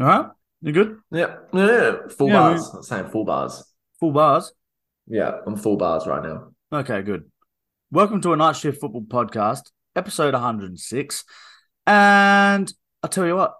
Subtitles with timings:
[0.00, 0.26] All right,
[0.62, 0.96] you good?
[1.10, 2.70] Yeah, yeah, full Yeah, bars.
[2.74, 3.62] I'm saying full bars.
[3.98, 4.52] Full bars.
[5.06, 6.52] Yeah, I'm full bars right now.
[6.72, 7.24] Okay, good.
[7.90, 11.24] Welcome to a night shift football podcast, episode 106.
[11.86, 13.54] And I'll tell you what,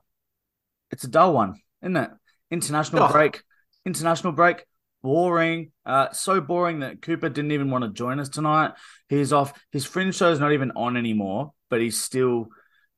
[0.91, 2.11] it's a dull one, isn't it?
[2.51, 3.13] International Oh.
[3.13, 3.43] break.
[3.85, 4.65] International break.
[5.03, 5.73] Boring.
[5.85, 8.73] Uh, so boring that Cooper didn't even want to join us tonight.
[9.09, 9.53] He's off.
[9.73, 12.49] His fringe show's not even on anymore, but he still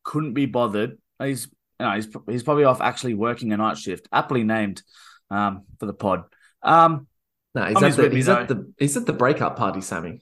[0.05, 0.99] couldn't be bothered.
[1.21, 1.49] He's
[1.81, 4.83] you know, he's he's probably off actually working a night shift, aptly named
[5.31, 6.25] um, for the pod.
[6.63, 7.07] Um,
[7.55, 10.21] No, he's, at the, he's at the he's at the breakup party, Sammy.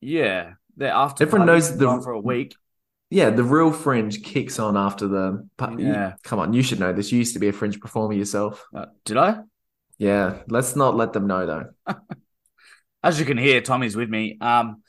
[0.00, 2.54] yeah, they're after Everyone knows the- for a week.
[3.10, 5.46] Yeah, the real fringe kicks on after the.
[5.78, 6.14] Yeah.
[6.24, 7.12] come on, you should know this.
[7.12, 8.64] You used to be a fringe performer yourself.
[8.74, 9.40] Uh, did I?
[9.98, 11.94] Yeah, let's not let them know though.
[13.02, 14.38] As you can hear, Tommy's with me.
[14.40, 14.81] Um,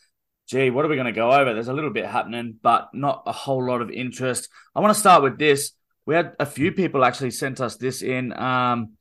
[0.53, 1.51] gee, what are we going to go over?
[1.53, 4.49] There's a little bit happening, but not a whole lot of interest.
[4.75, 5.71] I want to start with this.
[6.05, 8.31] We had a few people actually sent us this in.
[8.33, 8.93] Um,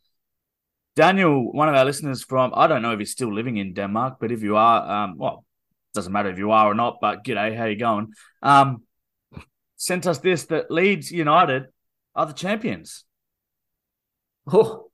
[0.96, 4.16] Daniel, one of our listeners from, I don't know if he's still living in Denmark,
[4.18, 5.44] but if you are, um, well,
[5.92, 8.12] doesn't matter if you are or not, but g'day, how you going?
[8.40, 8.84] Um,
[9.76, 11.64] sent us this that Leeds United
[12.14, 13.04] are the champions.
[14.46, 14.90] Oh,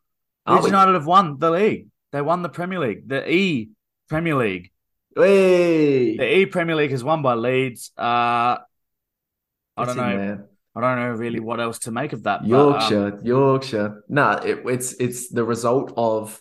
[0.49, 0.67] Leeds?
[0.67, 1.87] United have won the league.
[2.11, 3.71] They won the Premier League, the E
[4.09, 4.73] Premier League.
[5.19, 7.91] Hey, The E Premier League is won by Leeds.
[7.99, 8.59] Uh, I
[9.79, 10.45] It's don't know.
[10.77, 12.43] I don't know really what else to make of that.
[12.43, 14.05] but, um, Yorkshire, Yorkshire.
[14.09, 16.41] No, it, it's it's the result of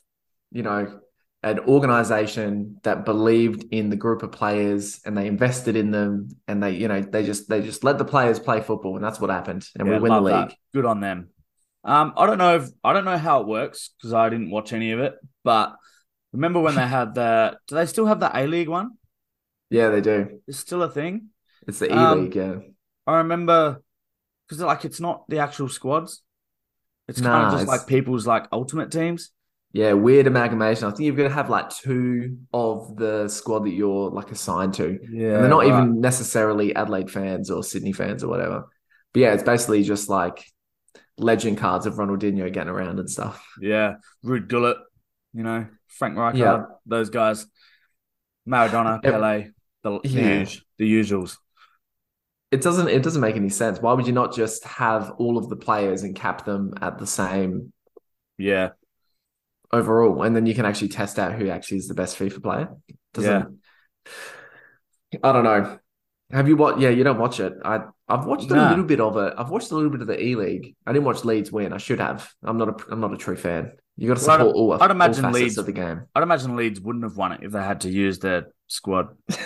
[0.51, 0.99] you know
[1.43, 6.61] an organization that believed in the group of players and they invested in them and
[6.61, 9.29] they you know they just they just let the players play football and that's what
[9.29, 10.33] happened and yeah, we win the league.
[10.49, 10.53] that.
[10.73, 11.29] Good on them.
[11.83, 14.73] Um, I don't know if I don't know how it works because I didn't watch
[14.73, 15.15] any of it.
[15.43, 15.75] But
[16.33, 17.57] remember when they had the?
[17.67, 18.91] Do they still have the A League one?
[19.69, 20.41] Yeah, they do.
[20.47, 21.29] It's still a thing.
[21.67, 22.35] It's the E Um, League.
[22.35, 22.55] Yeah,
[23.05, 23.81] I remember
[24.47, 26.21] because like it's not the actual squads.
[27.07, 29.31] It's kind of just it's- like people's like ultimate teams.
[29.73, 29.93] yeah.
[29.93, 30.85] Weird amalgamation.
[30.87, 34.99] I think you're gonna have like two of the squad that you're like assigned to.
[35.11, 35.67] Yeah, and they're not right.
[35.67, 38.65] even necessarily Adelaide fans or Sydney fans or whatever.
[39.13, 40.43] But yeah, it's basically just like
[41.17, 43.45] legend cards of Ronaldinho getting around and stuff.
[43.61, 44.77] Yeah, Ruud Gullit,
[45.37, 46.63] you know, Frank Rijkaard, Yeah.
[46.87, 47.45] those guys,
[48.49, 49.51] Maradona, Pele,
[49.83, 50.41] the the, Yeah.
[50.41, 51.37] us- the usuals.
[52.49, 53.79] It doesn't it doesn't make any sense.
[53.79, 57.05] Why would you not just have all of the players and cap them at the
[57.05, 57.71] same
[58.37, 58.69] Yeah,
[59.71, 62.67] overall, and then you can actually test out who actually is the best FIFA player?
[63.13, 63.59] Doesn't
[65.23, 65.79] I don't know.
[66.31, 66.79] Have you watched?
[66.79, 67.53] Yeah, you don't watch it.
[67.63, 67.79] I
[68.09, 69.33] I've watched a little bit of it.
[69.37, 70.75] I've watched a little bit of the E League.
[70.85, 71.71] I didn't watch Leeds win.
[71.73, 72.29] I should have.
[72.43, 73.71] I'm not a I'm not a true fan.
[73.95, 76.01] You got to Well, I'd- support all, I'd all imagine Leeds- of the game.
[76.13, 79.07] I'd imagine Leeds wouldn't have won it if they had to use their squad.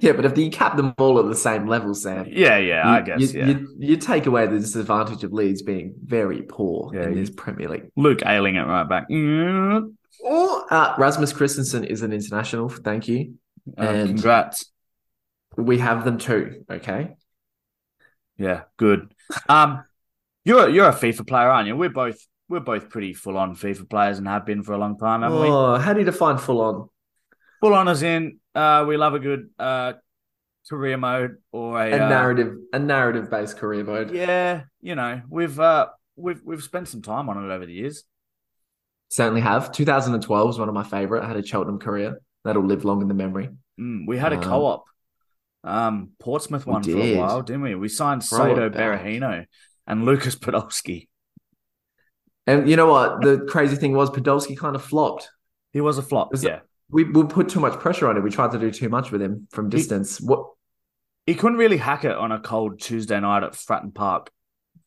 [0.00, 2.98] Yeah, but if you cap them all at the same level, Sam, Yeah, yeah, I
[2.98, 3.20] you- guess.
[3.32, 7.14] you, yeah, you, you take away the disadvantage of Leeds being very poor Yeah, in
[7.14, 7.84] this Premier League.
[7.96, 9.08] Luke Ayling it right back.
[9.08, 9.94] Mm,
[10.24, 12.68] Or uh, Rasmus Kristensen is an international.
[12.68, 13.34] Thank you.
[13.78, 14.70] uh, And- congrats.
[15.56, 16.64] We have them too.
[16.70, 17.14] Okay.
[18.38, 19.14] Yeah, good.
[19.48, 19.84] Um,
[20.44, 21.76] you're you're a FIFA player, aren't you?
[21.76, 22.18] We're both
[22.48, 25.40] we're both pretty full on FIFA players and have been for a long time, haven't
[25.40, 25.48] we?
[25.48, 26.88] Oh, how do you define full on?
[27.60, 29.94] Full on as in, uh, we love a good uh
[30.68, 34.10] career mode or a, A uh, narrative, a narrative based career mode.
[34.12, 38.04] Yeah, you know, we've uh we've we've spent some time on it over the years.
[39.08, 39.72] Certainly have.
[39.72, 41.22] 2012 was one of my favorite.
[41.22, 43.50] I had a Cheltenham career that'll live long in the memory.
[43.78, 44.84] Mm, we had a Um, co-op.
[45.64, 47.74] Um, Portsmouth we one for a while, didn't we?
[47.74, 48.70] We signed Throw Sato.
[48.70, 49.46] Berahino
[49.86, 51.08] and Lucas Podolski.
[52.46, 53.20] And you know what?
[53.22, 55.30] The crazy thing was Podolski kind of flopped.
[55.72, 56.32] He was a flop.
[56.32, 58.22] Was yeah, We we put too much pressure on him.
[58.24, 60.20] We tried to do too much with him from distance.
[60.20, 60.46] What?
[61.24, 64.30] he couldn't really hack it on a cold Tuesday night at Fratton Park.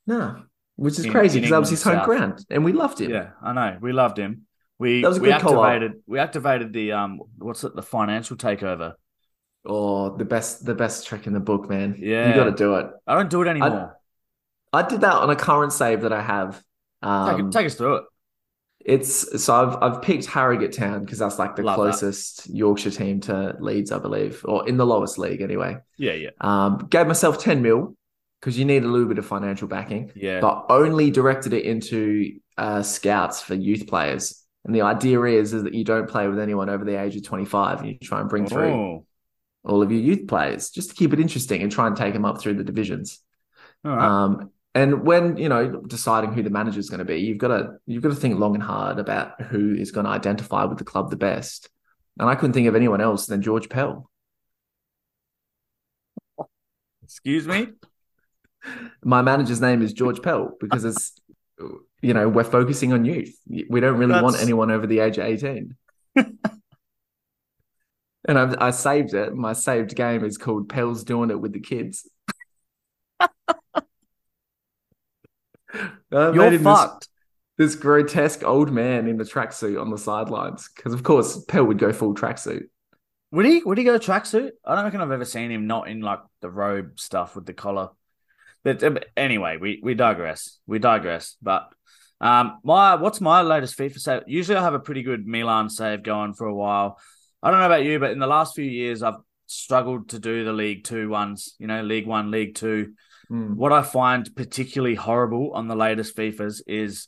[0.06, 0.44] No,
[0.76, 2.06] which is In- crazy because that was his home South.
[2.06, 3.10] ground, and we loved him.
[3.10, 3.78] Yeah, I know.
[3.80, 4.42] We loved him.
[4.78, 5.92] We That was a we good co-op.
[6.06, 8.96] we activated the um what's it the financial takeover.
[9.66, 11.96] Oh, the best, the best trick in the book, man.
[11.98, 12.30] Yeah.
[12.30, 12.88] you got to do it.
[13.08, 13.98] I don't do it anymore.
[14.74, 16.56] I did that on a current save that I have.
[16.56, 16.64] take,
[17.10, 18.04] Um, it, take us through it.
[18.80, 21.82] it's so I've I've picked Harrogate Town because that's like the Love that.
[21.92, 25.78] closest Yorkshire team to Leeds, I believe, or in the lowest league anyway.
[25.98, 27.96] Yeah, yeah, Um, gave myself ten mil
[28.42, 30.40] because you need a little bit of financial backing, yeah.
[30.40, 34.44] but only directed it into uh, scouts for youth players.
[34.66, 37.24] And the idea is, is that you don't play with anyone over the age of
[37.24, 39.05] 25 and you try and bring through Oh,
[39.66, 42.26] all of your youth players just to keep it interesting and try and take them
[42.26, 43.22] up through the divisions.
[43.84, 44.00] right.
[44.00, 47.48] Um, and when you know deciding who the manager is going to be, you've got
[47.48, 50.78] to you've got to think long and hard about who is going to identify with
[50.78, 51.70] the club the best.
[52.20, 54.10] And I couldn't think of anyone else than George Pell.
[57.04, 57.70] Excuse me.
[59.04, 61.14] My manager's name is George Pell because it's
[62.02, 63.34] you know we're focusing on youth.
[63.48, 65.76] We don't really want anyone over the age of eighteen.
[68.28, 69.34] and I've, I saved it.
[69.34, 72.10] My saved game is called Pell's doing it with the kids.
[73.20, 73.32] I
[76.12, 77.08] You're him this- fucked.
[77.58, 81.80] this grotesque old man in the tracksuit on the sidelines because of course Pell would
[81.80, 82.64] go full tracksuit.
[83.32, 83.62] Would he?
[83.64, 84.52] Would he go tracksuit?
[84.64, 87.54] I don't reckon I've ever seen him not in like the robe stuff with the
[87.54, 87.90] collar.
[88.64, 90.58] But um, anyway, we we digress.
[90.68, 91.36] We digress.
[91.42, 91.68] But
[92.22, 94.22] um, my what's my latest FIFA save?
[94.28, 96.98] Usually, I have a pretty good Milan save going for a while.
[97.46, 100.44] I don't know about you, but in the last few years, I've struggled to do
[100.44, 101.54] the League Two ones.
[101.60, 102.94] You know, League One, League Two.
[103.32, 103.56] Mm.
[103.56, 107.08] What I find particularly horrible on the latest FIFAs is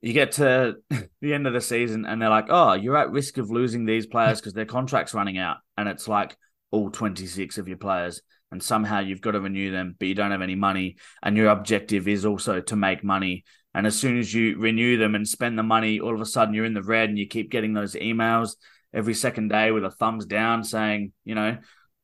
[0.00, 0.78] you get to
[1.20, 4.06] the end of the season and they're like, oh, you're at risk of losing these
[4.06, 5.58] players because their contract's running out.
[5.78, 6.36] And it's like
[6.72, 8.20] all 26 of your players.
[8.50, 10.96] And somehow you've got to renew them, but you don't have any money.
[11.22, 13.44] And your objective is also to make money.
[13.74, 16.54] And as soon as you renew them and spend the money, all of a sudden
[16.54, 18.56] you're in the red and you keep getting those emails
[18.92, 21.56] every second day with a thumbs down saying, you know,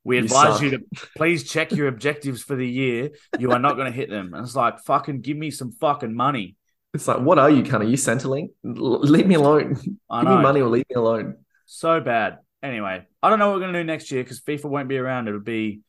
[0.05, 0.63] we You advise suck.
[0.63, 0.85] you to
[1.17, 3.11] please check your objectives for the year.
[3.39, 4.33] You are not going to hit them.
[4.33, 6.57] And it's like, fucking give me some fucking money.
[6.95, 7.91] It's like, what are you, kind of?
[7.91, 8.49] You Centrelink?
[8.65, 9.77] L- leave me alone.
[10.09, 11.37] I Give me money or leave me alone.
[11.67, 12.39] So bad.
[12.63, 14.97] Anyway, I don't know what we're going to do next year because FIFA won't be
[14.97, 15.29] around.
[15.29, 15.81] It'll be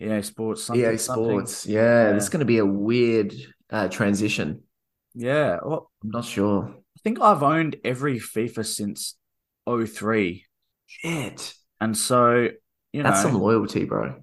[0.00, 0.64] EA Sports.
[0.64, 1.24] Something, EA something.
[1.24, 1.66] Sports.
[1.66, 2.12] Yeah, Yeah.
[2.14, 3.32] this is going to be a weird
[3.70, 4.62] uh, transition.
[5.14, 5.58] Yeah.
[5.64, 6.72] Well, I'm not sure.
[6.74, 9.16] I think I've owned every FIFA since
[9.68, 10.44] 03.
[10.86, 11.54] Shit.
[11.80, 12.48] And so,
[12.92, 14.16] you know, That's some loyalty, bro.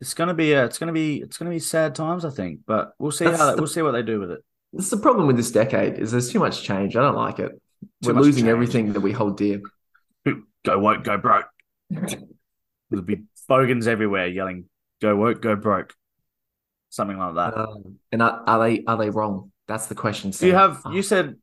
[0.00, 2.24] it's going to be a, it's going to be it's going to be sad times,
[2.24, 2.60] I think.
[2.66, 4.40] But we'll see That's how the- we'll see what they do with it.
[4.72, 6.96] This is the problem with this decade is there's too much change.
[6.96, 7.52] I don't like it.
[8.02, 8.50] We're much losing change.
[8.50, 9.60] everything that we hold dear.
[10.64, 11.44] Go woke, go broke.
[11.90, 14.64] There'll be bogans everywhere yelling,
[15.02, 15.94] "Go woke, go broke,"
[16.88, 17.56] something like that.
[17.56, 19.52] Um, and are, are they are they wrong?
[19.66, 20.30] That's the question.
[20.30, 20.82] Do you have?
[20.90, 21.36] You said,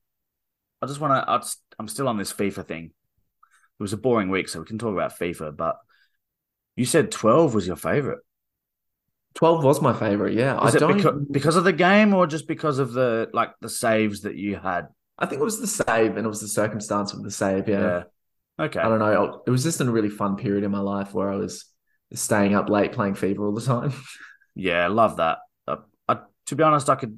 [0.82, 1.58] I just want to.
[1.80, 2.86] I'm still on this FIFA thing.
[2.86, 5.56] It was a boring week, so we can talk about FIFA.
[5.58, 5.78] But
[6.76, 8.20] you said 12 was your favorite.
[9.34, 10.34] twelve was my favorite.
[10.34, 10.98] Yeah, Is I it don't.
[10.98, 14.56] because, because of the game, or just because of the like the saves that you
[14.58, 14.88] had?
[15.18, 17.68] I think it was the save, and it was the circumstance of the save.
[17.70, 18.04] Yeah.
[18.60, 18.80] Okay.
[18.80, 19.42] I don't know.
[19.48, 21.66] It was just a really fun period in my life where I was
[22.14, 23.94] staying up late playing FIFA all the time.
[24.54, 25.38] Yeah, love that.
[25.66, 25.78] Uh,
[26.10, 26.18] I,
[26.48, 27.18] to be honest, I could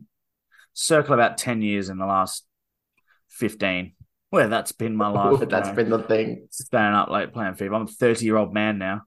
[0.74, 2.46] circle about 10 years in the last
[3.30, 3.94] 15.
[4.32, 5.40] Well, that's been my life.
[5.42, 5.76] you That's know.
[5.76, 6.48] been the thing.
[6.50, 7.76] staying up late playing FIFA.
[7.76, 9.02] I'm a 30 year old man now.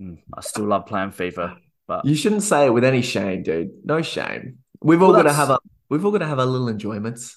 [0.00, 1.56] Mm, I still love playing FIFA,
[1.88, 3.70] but You shouldn't say it with any shame, dude.
[3.84, 4.58] No shame.
[4.80, 5.58] We've all Well, got to have a.
[5.88, 7.34] We've all got to have our little enjoyments.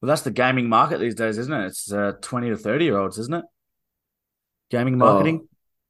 [0.00, 1.66] well, that's the gaming market these days, isn't it?
[1.66, 3.44] It's uh, 20 to 30 year olds, isn't it?
[4.70, 5.46] Gaming Oh, marketing.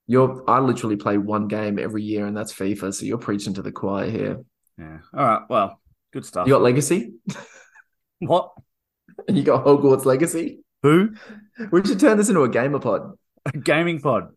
[0.06, 0.42] You're.
[0.48, 2.92] I literally play one game every year, and that's FIFA.
[2.92, 4.38] So you're preaching to the choir here.
[4.78, 4.98] Yeah.
[5.14, 5.42] All right.
[5.48, 5.79] Well,
[6.12, 6.46] good stuff.
[6.46, 7.14] You got Legacy.
[8.20, 8.52] what?
[9.28, 10.60] and You got Hogwarts Legacy.
[10.82, 11.10] Who?
[11.70, 13.12] We should turn this into a gamer pod.
[13.46, 14.28] A gaming pod.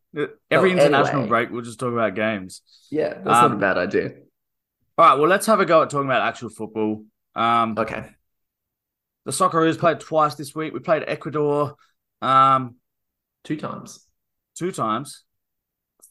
[0.52, 1.28] Every Oh, international anyway.
[1.28, 2.62] break, we'll just talk about games.
[2.92, 4.12] Yeah, that's not Um, a bad idea.
[4.98, 5.16] All right.
[5.20, 7.06] Well, let's have a go at talking about actual football.
[7.36, 8.10] Um, Okay.
[9.26, 10.74] The Socceroos played twice this week.
[10.74, 11.76] We played Ecuador
[12.22, 12.76] um,
[13.46, 14.06] Two times.
[14.56, 15.24] two times.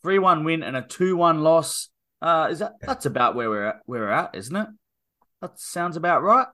[0.02, 1.90] Three one win and a two one loss.
[2.22, 4.68] Uh, is that that's about where we're at, where we're at, isn't it?
[5.42, 6.46] That sounds about right.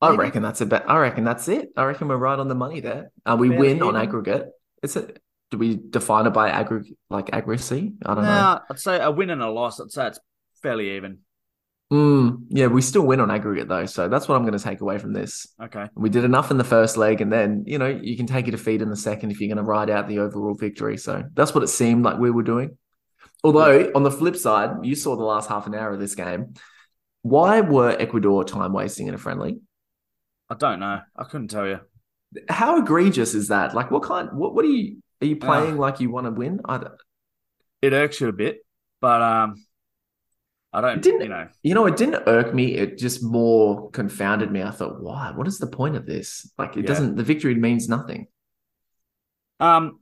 [0.00, 0.22] I Maybe.
[0.22, 0.88] reckon that's a bet.
[0.88, 1.70] I reckon that's it.
[1.76, 3.10] I reckon we're right on the money there.
[3.26, 4.48] Uh, we Fairly win on aggregate.
[4.82, 5.20] Is it?
[5.50, 7.92] Do we define it by aggregate, like accuracy?
[8.06, 8.60] I don't know.
[8.70, 9.80] I'd say a win and a loss.
[9.80, 10.20] I'd say it's
[10.62, 11.18] fairly even.
[11.92, 14.80] Mm, yeah, we still win on aggregate though, so that's what I'm going to take
[14.80, 15.46] away from this.
[15.62, 15.88] Okay.
[15.94, 18.50] We did enough in the first leg, and then you know you can take a
[18.50, 20.96] defeat in the second if you're going to ride out the overall victory.
[20.96, 22.78] So that's what it seemed like we were doing.
[23.44, 26.54] Although on the flip side, you saw the last half an hour of this game.
[27.22, 29.60] Why were Ecuador time wasting in a friendly?
[30.50, 31.00] I don't know.
[31.16, 31.80] I couldn't tell you.
[32.48, 33.74] How egregious is that?
[33.74, 34.30] Like, what kind?
[34.32, 34.54] What?
[34.54, 35.02] What are you?
[35.20, 36.60] Are you playing like you want to win?
[36.64, 36.92] I don't,
[37.80, 38.66] It irks you a bit,
[39.00, 39.64] but um,
[40.72, 40.96] I don't.
[40.98, 41.48] It didn't- You know.
[41.62, 42.74] you know, it didn't irk me.
[42.74, 44.62] It just more confounded me.
[44.62, 45.30] I thought, why?
[45.34, 46.50] What is the point of this?
[46.58, 46.86] Like, it Yeah.
[46.88, 47.16] doesn't.
[47.16, 48.26] The victory means nothing.
[49.60, 50.00] Um,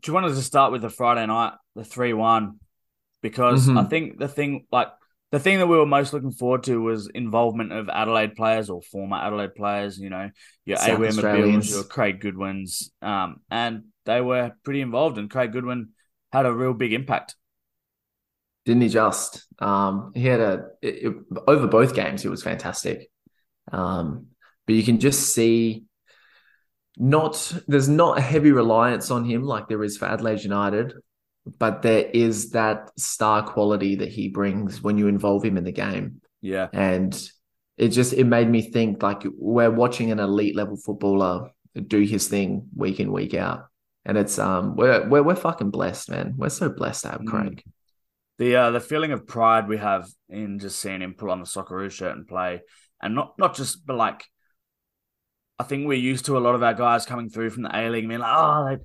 [0.00, 2.60] do you want to just start with the Friday night, the three one,
[3.20, 3.90] because I Mhm.
[3.90, 4.88] think the thing like
[5.30, 8.80] the thing that we were most looking forward to was involvement of Adelaide players or
[8.80, 9.98] former Adelaide players.
[9.98, 10.30] You know,
[10.64, 11.70] your South Aware Australians.
[11.70, 15.18] Your Craig Goodwins, um, and they were pretty involved.
[15.18, 15.90] And Craig Goodwin
[16.32, 17.36] had a real big impact.
[18.64, 19.46] Didn't he just?
[19.58, 21.16] Um, he had a it, it-
[21.46, 22.22] over both games.
[22.22, 23.10] He was fantastic.
[23.70, 24.28] Um,
[24.66, 25.84] but you can just see
[26.96, 30.94] not there's not a heavy reliance on him like there is for Adelaide United.
[31.58, 35.72] But there is that star quality that he brings when you involve him in the
[35.72, 36.20] game.
[36.40, 36.68] Yeah.
[36.72, 37.30] And
[37.76, 41.50] it just it made me think like we're watching an elite level footballer
[41.86, 43.66] do his thing week in, week out.
[44.04, 46.34] And it's um we're we're, we're fucking blessed, man.
[46.36, 47.26] We're so blessed to have Mm.
[47.28, 47.62] Craig.
[48.38, 51.46] the uh, the feeling of pride we have in just seeing him pull on the
[51.46, 52.62] Socceroos shirt and play,
[53.02, 54.24] and not not just but like,
[55.58, 57.90] I think we're used to a lot of our guys coming through from the A
[57.90, 58.76] League, being like, oh,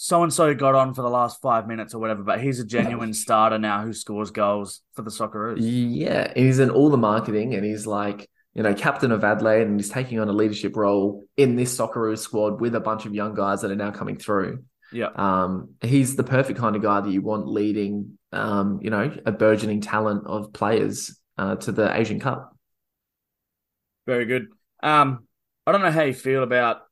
[0.00, 2.64] so and so got on for the last five minutes or whatever, but he's a
[2.64, 5.56] genuine starter now who scores goals for the Socceroos.
[5.60, 9.78] Yeah, he's in all the marketing, and he's like, you know, captain of Adelaide, and
[9.78, 13.34] he's taking on a leadership role in this Socceroos squad with a bunch of young
[13.34, 14.62] guys that are now coming through.
[14.92, 19.12] Yeah, Um, he's the perfect kind of guy that you want leading, um, you know,
[19.26, 22.56] a burgeoning talent of players uh, to the Asian Cup.
[24.06, 24.46] very good.
[24.80, 25.26] Um,
[25.66, 26.82] I don't know how you feel about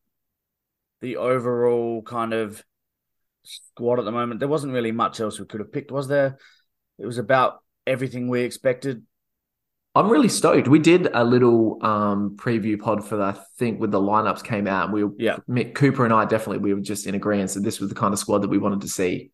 [1.00, 2.62] the overall kind of
[3.46, 4.40] squad at the moment.
[4.40, 6.38] There wasn't really much else we could have picked, was there?
[6.98, 9.02] It was about everything we expected.
[9.94, 10.68] I'm really stoked.
[10.68, 13.20] We did a little um, preview pod for.
[13.22, 15.38] I think when the lineups came out, we were, Yeah.
[15.48, 18.12] Mick Cooper and I definitely we were just in agreement that this was the kind
[18.12, 19.30] of squad that we wanted to see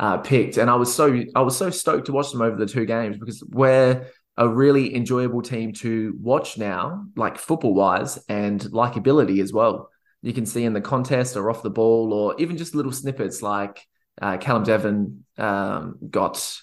[0.00, 0.56] uh, picked.
[0.56, 3.16] And I was so I was so stoked to watch them over the two games
[3.16, 9.52] because we're a really enjoyable team to watch now, like football wise and likability as
[9.52, 9.88] well.
[10.22, 13.42] You can see in the contest or off the ball or even just little snippets
[13.42, 13.84] like
[14.20, 16.56] uh, Callum Devlin um, got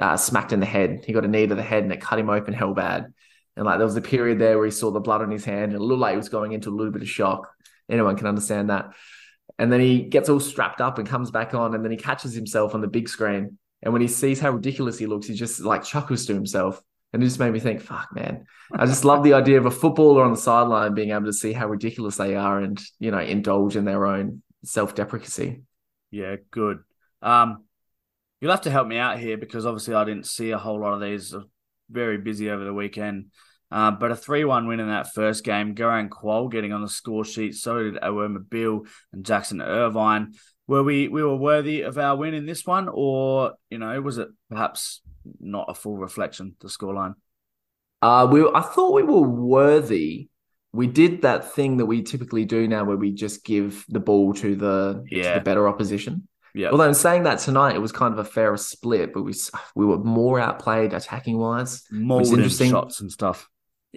[0.00, 1.04] uh, smacked in the head.
[1.06, 3.12] He got a knee to the head and it cut him open hell bad.
[3.56, 5.72] And like there was a period there where he saw the blood on his hand
[5.72, 7.50] and it looked like he was going into a little bit of shock.
[7.88, 8.92] Anyone can understand that.
[9.58, 12.34] And then he gets all strapped up and comes back on, and then he catches
[12.34, 13.58] himself on the big screen.
[13.82, 16.82] And when he sees how ridiculous he looks, he just like chuckles to himself.
[17.14, 18.44] And it just made me think, fuck, man.
[18.72, 21.52] I just love the idea of a footballer on the sideline being able to see
[21.52, 25.62] how ridiculous they are and, you know, indulge in their own self deprecacy.
[26.10, 26.80] Yeah, good.
[27.22, 27.66] Um,
[28.40, 30.94] you'll have to help me out here because obviously I didn't see a whole lot
[30.94, 31.32] of these.
[31.88, 33.26] Very busy over the weekend.
[33.70, 36.88] Uh, but a 3 1 win in that first game, Garang Kuol getting on the
[36.88, 37.54] score sheet.
[37.54, 40.32] So did Awer Mabil and Jackson Irvine.
[40.66, 44.18] Were we we were worthy of our win in this one, or you know, was
[44.18, 45.00] it perhaps
[45.40, 47.14] not a full reflection the scoreline?
[48.02, 50.28] Uh, we I thought we were worthy.
[50.72, 54.34] We did that thing that we typically do now, where we just give the ball
[54.34, 56.26] to the, to the better opposition.
[56.54, 59.34] Yeah, Although in saying that tonight, it was kind of a fairer split, but we
[59.74, 61.82] we were more outplayed attacking wise.
[61.90, 62.70] More interesting.
[62.70, 63.48] shots and stuff.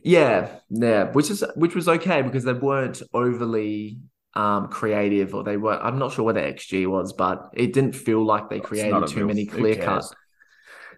[0.04, 4.00] Yeah, yeah, which is which was okay because they weren't overly
[4.34, 5.80] um creative, or they were.
[5.80, 9.18] I'm not sure what the XG was, but it didn't feel like they created too
[9.18, 10.06] real- many clear cut.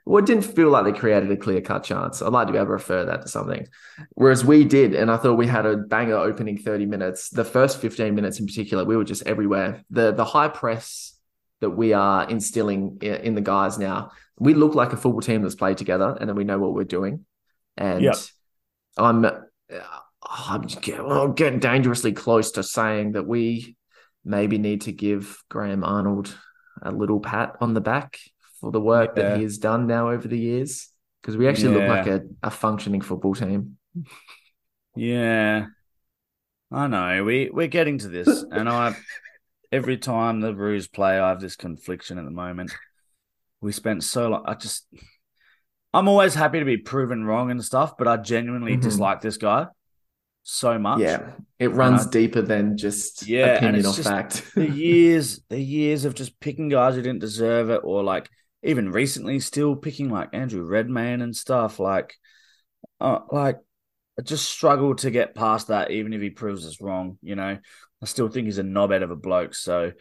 [0.09, 2.23] Well, it didn't feel like they created a clear cut chance.
[2.23, 3.67] I'd like to be able to refer that to something.
[4.15, 7.29] Whereas we did, and I thought we had a banger opening 30 minutes.
[7.29, 9.83] The first 15 minutes in particular, we were just everywhere.
[9.91, 11.15] The the high press
[11.61, 15.53] that we are instilling in the guys now, we look like a football team that's
[15.53, 17.25] played together, and then we know what we're doing.
[17.77, 18.15] And Yep.
[18.97, 19.27] I'm
[20.27, 23.77] I'm just get- well, I'm getting dangerously close to saying that we
[24.25, 26.35] maybe need to give Graham Arnold
[26.81, 28.17] a little pat on the back
[28.59, 29.23] for the work Yeah.
[29.23, 30.89] that he has done now over the years
[31.21, 33.77] because we actually look like a, a functioning football team.
[34.95, 35.65] Yeah,
[36.71, 37.23] I know.
[37.23, 38.95] We we're getting to this, and I
[39.71, 42.71] every time the Roos play, I have this confliction at the moment.
[43.61, 44.43] We spent so long.
[44.45, 44.87] I just,
[45.93, 48.81] I'm always happy to be proven wrong and stuff, but I genuinely Mhm.
[48.81, 49.67] dislike this guy
[50.43, 50.99] so much.
[51.01, 54.51] Yeah, it runs I- deeper than just Yeah, and opinion or fact.
[54.55, 58.29] the years, the years of just picking guys who didn't deserve it, or like
[58.63, 61.79] even recently still picking like Andrew Redmayne and stuff.
[61.79, 62.15] Like,
[62.99, 63.57] uh, like
[64.17, 67.17] I just struggle to get past that, even if he proves us wrong.
[67.21, 67.57] You know,
[68.01, 69.55] I still think he's a knobhead of a bloke.
[69.55, 69.93] So,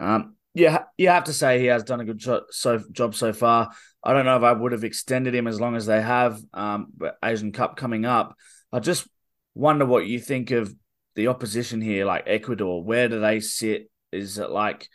[0.00, 3.32] um, yeah, you have to say he has done a good jo- so job so
[3.32, 3.70] far.
[4.02, 6.40] I don't know if I would have extended him as long as they have.
[6.52, 8.36] Um, but Asian Cup coming up,
[8.72, 9.08] I just
[9.54, 10.72] wonder what you think of
[11.16, 12.84] the opposition here, like Ecuador.
[12.84, 13.90] Where do they sit?
[14.12, 14.88] Is it like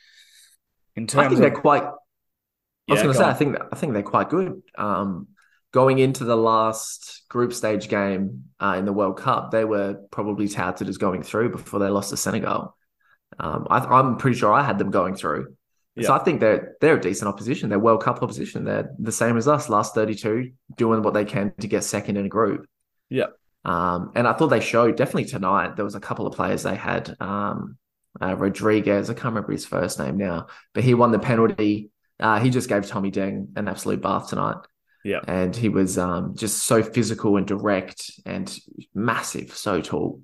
[0.95, 1.83] in terms I think of they're quite.
[2.89, 4.61] I was Yeah, going to say, I think I think they're quite good.
[4.77, 5.27] Um,
[5.71, 10.47] going into the last group stage game uh, in the World Cup, they were probably
[10.47, 12.75] touted as going through before they lost to Senegal.
[13.39, 15.55] Um, I, I'm pretty sure I had them going through.
[16.01, 17.69] So I think they're they're a decent opposition.
[17.69, 18.65] They're World Cup opposition.
[18.65, 22.25] They're the same as us, last 32, doing what they can to get second in
[22.25, 22.67] a group.
[23.09, 23.27] Yeah.
[23.65, 25.75] Um, and I thought they showed definitely tonight.
[25.75, 27.15] There was a couple of players they had.
[27.19, 27.77] Um,
[28.21, 31.91] uh, Rodriguez, I can't remember his first name now, but he won the penalty.
[32.19, 34.57] Uh, he just gave Tommy Deng an absolute bath tonight.
[35.03, 35.21] Yeah.
[35.27, 38.53] And he was um, just so physical and direct and
[38.93, 40.21] massive, so tall.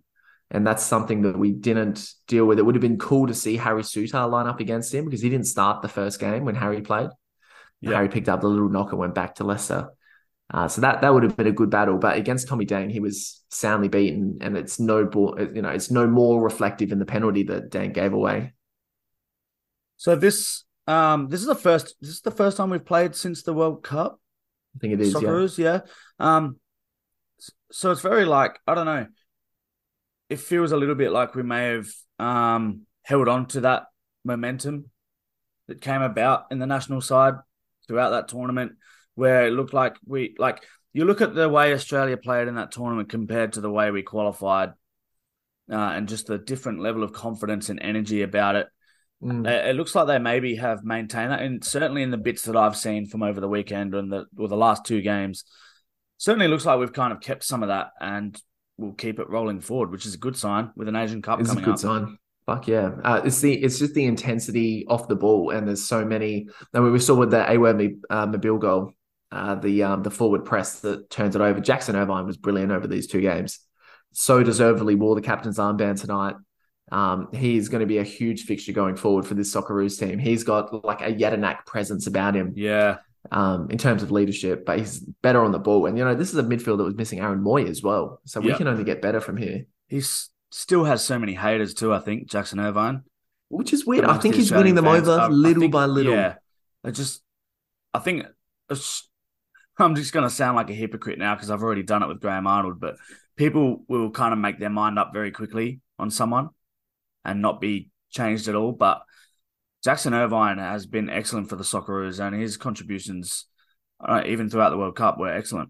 [0.51, 2.59] And that's something that we didn't deal with.
[2.59, 5.29] It would have been cool to see Harry Souttar line up against him because he
[5.29, 7.09] didn't start the first game when Harry played.
[7.81, 7.95] Yeah.
[7.95, 9.89] Harry picked up the little knock and went back to Leicester.
[10.53, 12.99] Uh, so that that would have been a good battle, but against Tommy Deng, he
[12.99, 17.43] was soundly beaten, and it's no you know, it's no more reflective in the penalty
[17.43, 18.53] that Deng gave away.
[19.97, 23.43] So this um this is the first this is the first time we've played since
[23.43, 24.19] the World Cup.
[24.75, 25.13] I think it is.
[25.13, 25.19] Yeah.
[25.19, 25.79] Socceroos, yeah.
[26.19, 26.57] Um,
[27.71, 29.07] so it's very like I don't know.
[30.29, 31.87] It feels a little bit like we may have
[32.19, 33.83] um held on to that
[34.23, 34.89] momentum
[35.67, 37.33] that came about in the national side
[37.87, 38.73] throughout that tournament,
[39.15, 40.63] where it looked like we like
[40.93, 44.01] you look at the way Australia played in that tournament compared to the way we
[44.03, 44.69] qualified,
[45.71, 48.67] uh, and just the different level of confidence and energy about it.
[49.23, 49.47] Mm.
[49.47, 52.75] It looks like they maybe have maintained that, and certainly in the bits that I've
[52.75, 55.45] seen from over the weekend and the or the last two games,
[56.17, 58.39] certainly looks like we've kind of kept some of that, and
[58.77, 61.51] we'll keep it rolling forward, which is a good sign with an Asian Cup It's
[61.51, 61.79] a good up.
[61.79, 62.17] sign.
[62.45, 62.91] Fuck yeah!
[63.03, 66.47] Uh, it's the it's just the intensity off the ball, and there's so many.
[66.73, 67.69] I mean, we saw with the Awer
[68.09, 68.91] uh, Mabil goal,
[69.31, 71.59] uh, the um, the forward press that turns it over.
[71.59, 73.59] Jackson Irvine was brilliant over these two games.
[74.11, 76.35] So deservedly wore the captain's armband tonight.
[76.95, 80.17] Um, he's going to be a huge fixture going forward for this Socceroos team.
[80.17, 82.97] He's got like a Jedinak presence about him Yeah,
[83.31, 85.87] um, in terms of leadership, but he's better on the ball.
[85.87, 88.39] And you know, this is a midfield that was missing Aaron Mooy as well, so
[88.39, 89.65] we can only get better from here.
[89.89, 90.01] he
[90.51, 91.93] still has so many haters too.
[91.93, 93.03] I think Jackson Irvine.
[93.49, 94.05] Which is weird.
[94.05, 95.07] I think he's winning them fans.
[95.07, 96.13] over I- I little think- by little.
[96.13, 96.35] Yeah,
[96.83, 97.21] I just,
[97.93, 98.21] I think,
[98.69, 99.09] it's-
[99.77, 102.21] I'm just going to sound like a hypocrite now because I've already done it with
[102.21, 102.95] Graham Arnold, but
[103.35, 106.49] people will kind of make their mind up very quickly on someone
[107.25, 108.71] and not be changed at all.
[108.71, 109.01] But
[109.83, 113.45] Jackson Irvine has been excellent for the Socceroos, and his contributions,
[114.03, 115.69] uh, even throughout the World Cup, were excellent.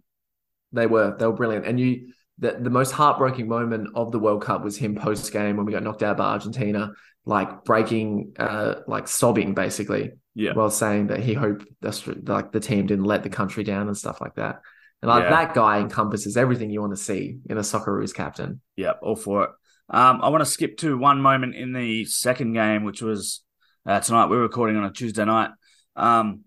[0.72, 1.66] They were they were brilliant.
[1.66, 5.56] And you the, the most heartbreaking moment of the World Cup was him post game
[5.58, 6.92] when we got knocked out by Argentina,
[7.26, 10.12] like breaking uh like sobbing basically.
[10.34, 10.54] Yeah.
[10.54, 13.98] While saying that he hoped the, like the team didn't let the country down and
[13.98, 14.60] stuff like that.
[15.02, 15.30] And like Yeah.
[15.30, 18.60] that guy encompasses everything you want to see in a Socceroos captain.
[18.76, 19.50] Yeah, all for it.
[19.89, 23.43] Um, I want to skip to one moment in the second game, which was
[23.86, 24.30] uh, tonight.
[24.30, 25.52] We're recording on a Tuesday night.
[25.95, 26.41] Um,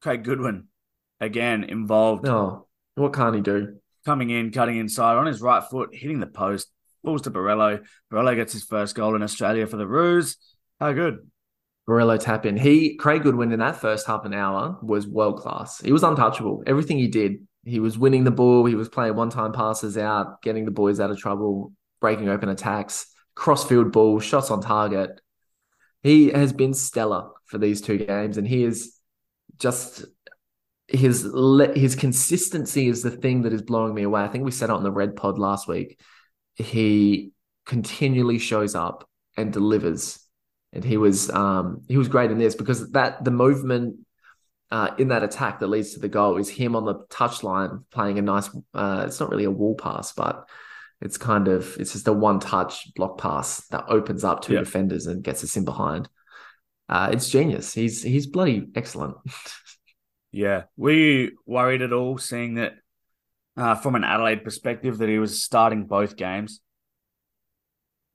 [0.00, 0.68] Craig Goodwin
[1.20, 3.76] again involved, Oh, what can't he do?
[4.04, 6.68] coming in, cutting inside on his right foot, hitting the post,
[7.04, 7.84] falls to Borrello.
[8.12, 10.38] Borrello gets his first goal in Australia for the Roos.
[10.80, 11.18] How good?
[11.88, 12.56] Borrello tap in.
[12.56, 15.80] He Craig Goodwin in that first half an hour was world class.
[15.80, 16.64] He was untouchable.
[16.66, 18.64] Everything he did, he was winning the ball.
[18.64, 22.50] He was playing one time passes out, getting the boys out of trouble, breaking open
[22.50, 25.18] attacks, crossfield ball, shots on target.
[26.02, 28.98] He has been stellar for these two games, and he is
[29.58, 30.04] just
[30.86, 31.26] his
[31.74, 34.20] his consistency is the thing that is blowing me away.
[34.20, 35.98] I think we said it on the Red Pod last week.
[36.56, 37.32] He
[37.64, 40.18] continually shows up and delivers
[40.72, 43.96] and he was um he was great in this because that the movement
[44.70, 48.18] uh, in that attack that leads to the goal is him on the touchline playing
[48.18, 50.48] a nice uh it's not really a wall pass but
[51.02, 54.60] it's kind of it's just a one touch block pass that opens up two Yeah.
[54.60, 56.08] defenders and gets us in behind
[56.88, 59.16] uh it's genius he's he's bloody excellent
[60.34, 60.62] Yeah.
[60.78, 62.72] Were you worried at all seeing that
[63.54, 66.62] uh, from an Adelaide perspective that he was starting both games?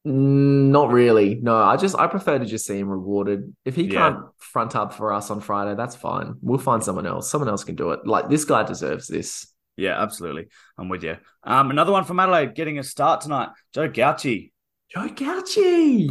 [0.07, 1.35] Mm, Not really.
[1.35, 3.53] No, I just I prefer to just see him rewarded.
[3.65, 3.91] If he Yeah.
[4.09, 6.35] can't front up for us on Friday, that's fine.
[6.41, 7.29] We'll find someone else.
[7.29, 8.07] Someone else can do it.
[8.07, 9.53] Like this guy deserves this.
[9.77, 10.47] Yeah, absolutely.
[10.77, 11.17] I'm with you.
[11.43, 13.49] Um, another one from Adelaide getting a start tonight.
[13.73, 14.51] Joe Gauci.
[14.89, 16.09] Joe Gauci.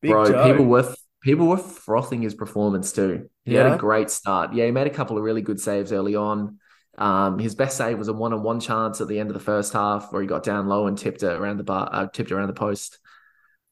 [0.00, 0.50] Big Bro, Joe.
[0.50, 3.28] people were people were frothing his performance too.
[3.44, 4.54] He had a great start.
[4.54, 6.58] Yeah, he made a couple of really good saves early on.
[6.96, 10.12] Um, his best save was a one-on-one chance at the end of the first half
[10.12, 12.52] where he got down low and tipped it around the bar, uh, tipped around the
[12.54, 12.98] post.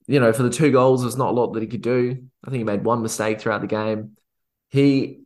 [0.06, 2.24] You know, for the two goals, there's not a lot that he could do.
[2.44, 4.16] I think he made one mistake throughout the game.
[4.70, 5.22] He,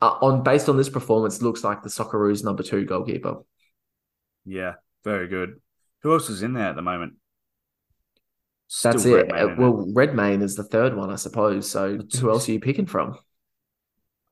[0.00, 3.36] uh, on based on this performance, looks like the Socceroos number two goalkeeper.
[4.44, 5.60] Yeah, very good.
[6.02, 7.14] Who else is in there at the moment?
[8.82, 9.26] That's Still it.
[9.32, 11.68] Redmayne, Uh, isn't well, Redmayne is the third one, I suppose.
[11.70, 13.18] So who else are you picking from?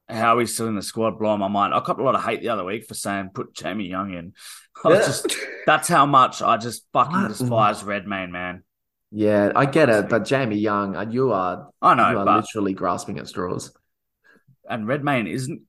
[0.08, 1.74] How he's still in the squad blow my mind.
[1.74, 4.32] I copped a lot of hate the other week for saying put Jamie Young in.
[4.84, 4.98] I Yeah.
[5.00, 7.28] just that's how much I just fucking What?
[7.28, 8.62] despise Redmayne, man.
[9.10, 12.72] Yeah, I get it, but Jamie Young, uh, you are I know, you are literally
[12.74, 13.72] grasping at straws.
[14.68, 15.62] And Redmayne isn't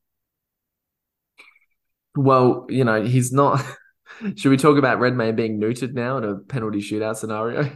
[2.15, 3.63] Well, you know, he's not.
[4.35, 7.71] Should we talk about Redmayne being neutered now in a penalty shootout scenario?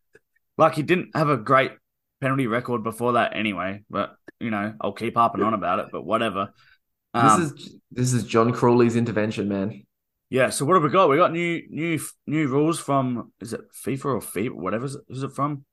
[0.58, 1.72] like he didn't have a great
[2.20, 3.84] penalty record before that anyway.
[3.88, 5.86] But you know, I'll keep harping on about it.
[5.92, 6.52] But whatever.
[7.14, 9.86] Um, this is this is John Crawley's intervention, man.
[10.28, 11.08] Yeah, so what have we got?
[11.08, 14.50] We got new new new rules from is it FIFA or FIBA?
[14.50, 15.64] Whatever is it, is it from?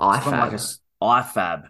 [0.00, 0.78] It's from like a IFAB.
[1.02, 1.62] IFAB.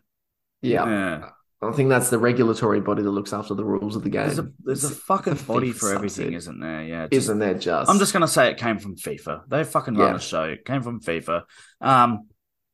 [0.62, 0.86] Yeah.
[0.86, 1.28] Yeah.
[1.60, 4.26] I think that's the regulatory body that looks after the rules of the game.
[4.26, 6.84] There's a there's a fucking body for everything, isn't there?
[6.84, 7.90] Yeah, just- Isn't there just?
[7.90, 9.48] I'm just gonna say it came from FIFA.
[9.48, 10.16] They fucking run Yeah.
[10.16, 10.44] a show.
[10.44, 11.42] It came from FIFA.
[11.80, 12.28] Um,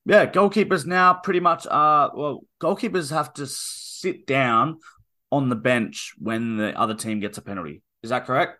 [0.05, 2.41] yeah, goalkeepers now pretty much are well.
[2.61, 4.81] Goalkeepers have to sit down
[5.33, 7.83] on the bench when the other team gets a penalty.
[8.03, 8.59] Is that correct?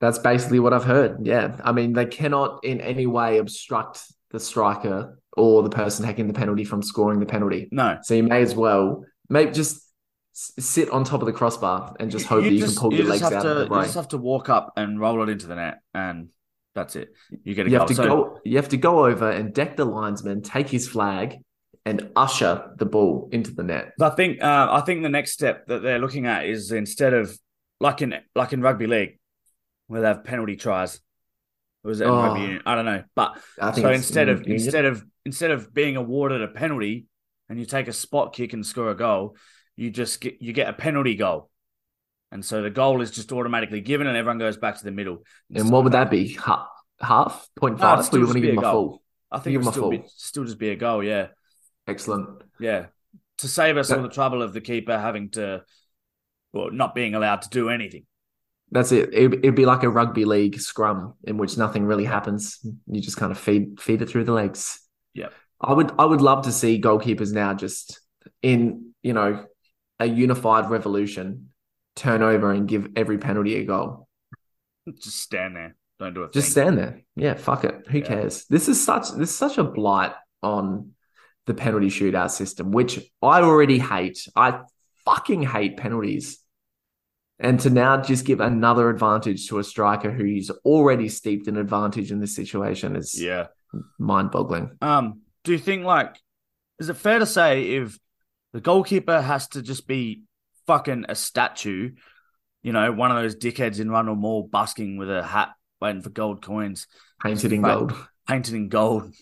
[0.00, 1.26] That's basically what I've heard.
[1.26, 1.56] Yeah.
[1.62, 6.32] I mean, they cannot in any way obstruct the striker or the person taking the
[6.34, 7.68] penalty from scoring the penalty.
[7.70, 7.98] No.
[8.02, 9.86] So you may as well maybe just
[10.32, 13.06] sit on top of the crossbar and just hope that you just- can pull your
[13.06, 15.54] just legs out to, You just have to walk up and roll it into the
[15.56, 16.28] net, and
[16.74, 17.12] that's it.
[17.44, 17.80] You get a You goal.
[17.80, 18.38] have to So- go.
[18.44, 21.38] You have to go over and deck the linesman, take his flag,
[21.86, 23.92] and usher the ball into the net.
[24.00, 27.36] I think uh, I think the next step that they're looking at is instead of
[27.80, 29.18] like in like in rugby league
[29.86, 31.00] where they have penalty tries.
[31.84, 32.34] Or was it Oh.
[32.34, 32.62] union?
[32.66, 33.02] I don't know.
[33.14, 33.40] But
[33.74, 37.06] so instead of instead of instead of being awarded a penalty
[37.48, 39.36] and you take a spot kick and score a goal,
[39.76, 41.50] you just get you get a penalty goal.
[42.32, 45.24] And so the goal is just automatically given and everyone goes back to the middle.
[45.54, 46.34] and what would that be?
[46.34, 46.68] Half,
[47.00, 47.98] half point No, five?
[48.12, 48.72] want to give a him a goal.
[48.72, 49.02] full?
[49.32, 51.28] I think Give it would still be still just be a goal, yeah.
[51.86, 52.42] Excellent.
[52.60, 52.86] Yeah.
[53.38, 55.64] To save us all That- the trouble of the keeper having to
[56.52, 58.04] well, not being allowed to do anything.
[58.72, 59.12] That's it.
[59.12, 62.58] It'd, it'd be like a rugby league scrum in which nothing really happens.
[62.86, 64.80] You just kind of feed feed it through the legs.
[65.14, 65.28] Yeah,
[65.60, 68.00] I would I would love to see goalkeepers now just
[68.42, 69.44] in you know
[69.98, 71.50] a unified revolution
[71.96, 74.06] turn over and give every penalty a goal.
[75.02, 75.76] Just stand there.
[75.98, 76.32] Don't do it.
[76.32, 77.02] Just stand there.
[77.16, 77.86] Yeah, fuck it.
[77.88, 78.06] Who Yeah.
[78.06, 78.46] cares?
[78.46, 80.92] This is such this is such a blight on
[81.46, 84.26] the penalty shootout system, which I already hate.
[84.36, 84.60] I
[85.04, 86.38] fucking hate penalties.
[87.42, 92.12] And to now just give another advantage to a striker who's already steeped in advantage
[92.12, 93.46] in this situation is Yeah.
[93.98, 94.76] mind boggling.
[94.82, 96.16] Um, do you think like
[96.78, 97.98] is it fair to say if
[98.52, 100.22] the goalkeeper has to just be
[100.66, 101.92] fucking a statue,
[102.62, 105.50] you know, one of those dickheads in Rundle Mall busking with a hat
[105.80, 106.86] waiting for gold coins,
[107.22, 107.94] Painted in gold.
[108.28, 109.12] painted in gold.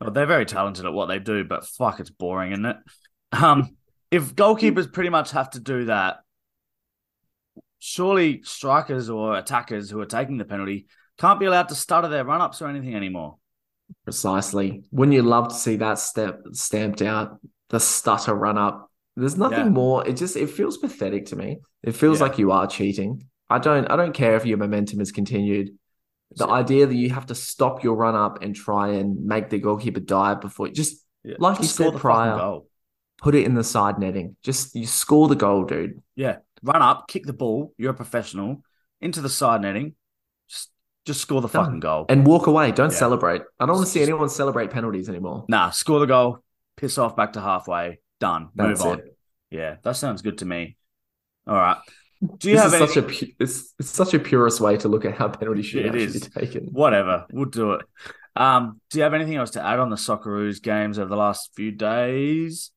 [0.00, 2.76] Well, they're very talented at what they do, but fuck, it's boring, isn't it?
[3.32, 3.76] Um,
[4.10, 6.18] if goalkeepers pretty much have to do that,
[7.78, 10.86] surely strikers or attackers who are taking the penalty
[11.18, 13.36] can't be allowed to stutter their run ups or anything anymore.
[14.04, 14.82] Precisely.
[14.90, 17.38] Wouldn't you love to see that step stamped out?
[17.70, 18.90] The stutter run up.
[19.16, 19.70] There's nothing Yeah.
[19.70, 20.06] more.
[20.06, 21.58] It just it feels pathetic to me.
[21.82, 22.26] It feels Yeah.
[22.26, 23.24] like you are cheating.
[23.48, 25.70] I don't I don't care if your momentum is continued.
[26.32, 29.48] The So- idea that you have to stop your run up and try and make
[29.50, 31.36] the goalkeeper dive before just Yeah.
[31.40, 32.36] Like you Just score said prior.
[32.36, 32.68] goal.
[33.18, 34.36] put it in the side netting.
[34.42, 36.02] Just you score the goal, dude.
[36.16, 37.72] Yeah, run up, kick the ball.
[37.78, 38.62] You're a professional
[39.00, 39.94] into the side netting.
[40.48, 40.70] Just,
[41.04, 42.06] just score the fucking goal.
[42.08, 42.72] And walk away.
[42.72, 42.96] Don't Yeah.
[42.98, 43.42] celebrate.
[43.60, 45.44] I don't want to see anyone celebrate penalties anymore.
[45.48, 46.38] nah, score the goal.
[46.76, 48.00] Piss off back to halfway.
[48.20, 48.48] Done.
[48.54, 48.98] That's Move on.
[49.00, 49.16] it.
[49.50, 50.76] Yeah, that sounds good to me.
[51.46, 51.76] All right.
[52.38, 52.86] Do you this have is any?
[53.14, 55.88] such a it's, it's such a purest way to look at how penalty should It
[55.88, 56.64] actually be taken.
[56.72, 57.82] Whatever, we'll do it.
[58.34, 61.50] Um, do you have anything else to add on the Socceroos games over the last
[61.54, 62.70] few days?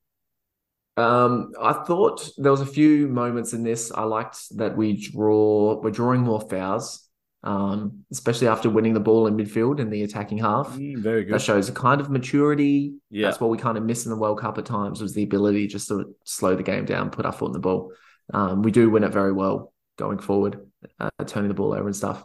[0.99, 3.91] Um, I thought there was a few moments in this.
[3.91, 7.07] I liked that we draw we're drawing more fouls,
[7.43, 10.69] um, especially after winning the ball in midfield in the attacking half.
[10.69, 12.95] Mm, very That shows a kind of maturity.
[13.09, 13.27] Yeah.
[13.27, 15.67] That's what we kind of miss in the World Cup at times was the ability
[15.67, 17.93] just to slow the game down, put our foot in the ball.
[18.33, 20.59] Um, we do win it very well going forward,
[20.99, 22.23] uh, turning the ball over and stuff.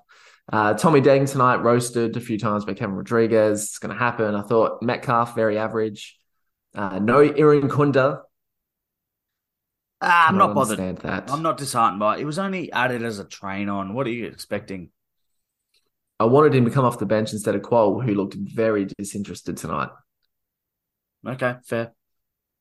[0.53, 3.65] Uh, Tommy Deng tonight roasted a few times by Kevin Rodriguez.
[3.65, 4.35] It's going to happen.
[4.35, 6.19] I thought Metcalfe very average.
[6.75, 8.23] Uh, no Irankunda.
[10.07, 10.99] Ah, I'm not bothered.
[10.99, 11.31] that.
[11.31, 12.21] I'm not disheartened by it.
[12.21, 13.95] It was only added as a train on.
[13.95, 14.91] What are you expecting?
[16.21, 19.57] I wanted him to come off the bench instead of Kuol, who looked very disinterested
[19.57, 19.89] tonight.
[21.27, 21.93] Okay, fair.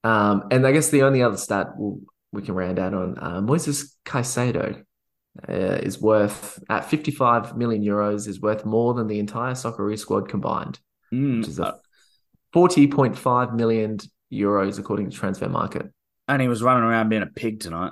[0.03, 1.99] Um, and I guess the only other stat we'll,
[2.31, 4.83] we can round out on uh, Moises Caicedo
[5.47, 10.29] uh, is worth at 55 million euros is worth more than the entire Socceroos squad
[10.29, 10.79] combined,
[11.13, 13.97] Mm, which is uh, a 40.5 million
[14.31, 15.91] euros according to Transfermarkt.
[16.27, 17.91] And he was running around being a pig tonight.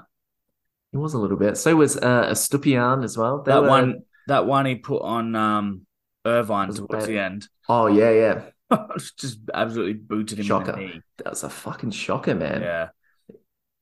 [0.91, 1.57] He was a little bit.
[1.57, 3.43] So was uh, Estupiñán as well.
[3.43, 5.85] They that were- one, that one he put on um,
[6.25, 7.03] Irvine towards bad.
[7.09, 8.77] the end, Oh yeah, yeah.
[9.17, 10.71] just absolutely booted him Shocker.
[10.71, 11.01] in the knee.
[11.17, 12.61] That was a fucking shocker, man.
[12.61, 12.89] Yeah.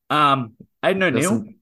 [0.09, 1.23] Um, Aiden O'Neill.
[1.29, 1.55] some-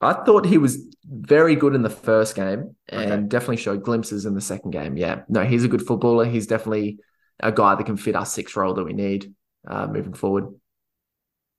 [0.00, 3.22] I thought he was very good in the first game and Okay.
[3.28, 4.96] definitely showed glimpses in the second game.
[4.96, 6.24] Yeah, no, he's a good footballer.
[6.24, 7.00] He's definitely
[7.40, 9.34] a guy that can fit our six role that we need
[9.66, 10.54] uh, moving forward.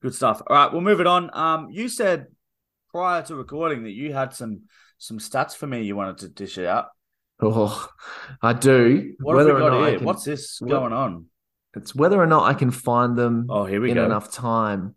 [0.01, 0.41] Good stuff.
[0.47, 1.29] All right, we'll move it on.
[1.33, 2.27] Um, you said
[2.91, 4.61] prior to recording that you had some
[4.97, 6.87] some stats for me you wanted to dish out.
[7.41, 7.87] Oh,
[8.41, 9.13] I do.
[9.19, 9.97] What have we Whether or got not here?
[9.97, 11.25] can- What's this going on?
[11.75, 14.05] It's whether or not I can find them Oh, here we in go.
[14.05, 14.95] enough time.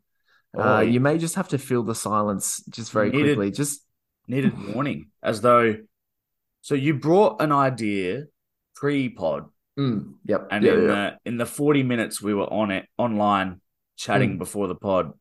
[0.55, 3.51] Oh, Uh, you may just have to fill the silence just very Needed- quickly.
[3.51, 3.85] Just
[4.29, 5.77] needed warning, as though.
[6.63, 8.25] So you brought an idea
[8.75, 9.45] pre-pod,
[9.79, 10.49] mm, yep.
[10.51, 10.87] and yeah, in yeah.
[10.87, 13.61] the in the forty minutes we were on it online
[13.97, 14.39] chatting Mm.
[14.39, 15.13] before the pod,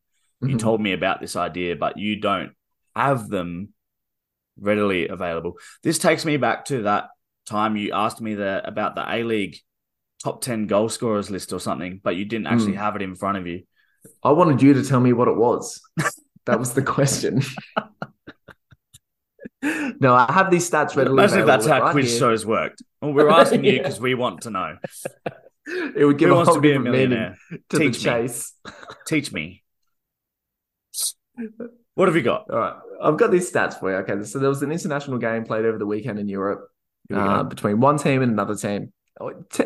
[0.42, 0.60] you Mhm.
[0.60, 2.52] told me about this idea, but you don't
[2.96, 3.74] have them
[4.60, 5.58] readily available.
[5.84, 7.10] This takes me back to that
[7.46, 9.58] time you asked me the about the A League
[10.24, 12.78] top ten goal scorers list or something, but you didn't actually Mm.
[12.78, 13.64] have it in front of you.
[14.24, 15.82] I wanted you to tell me what it was.
[16.46, 17.42] That was the question.
[20.00, 21.14] no, I have these stats readily.
[21.24, 22.20] Imagine if that's how right quiz here.
[22.20, 22.82] shows worked.
[23.02, 24.78] Well, we're asking you because we want to know.
[25.66, 27.38] It would give Who a whole to be a millionaire?
[27.70, 28.28] to Teach the me.
[28.28, 28.54] chase.
[29.08, 29.64] Teach me.
[31.96, 32.50] What have you got?
[32.50, 33.98] All right, I've got these stats for you.
[33.98, 36.68] Okay, so there was an international game played over the weekend in Europe
[37.10, 38.92] we uh, between one team and another team.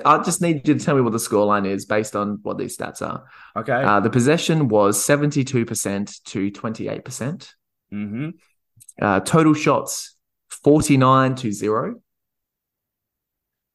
[0.06, 2.78] I just need you to tell me what the scoreline is based on what these
[2.78, 3.24] stats are.
[3.56, 3.82] Okay.
[3.82, 7.54] Uh, the possession was 72% to 28%.
[7.94, 8.30] mm-hmm.
[9.00, 10.16] Uh, total shots
[10.50, 12.02] 49 to 0.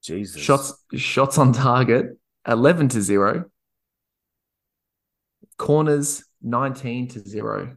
[0.03, 0.41] Jesus.
[0.43, 3.45] Shots shots on target 11 to 0.
[5.59, 7.77] Corners 19 to 0.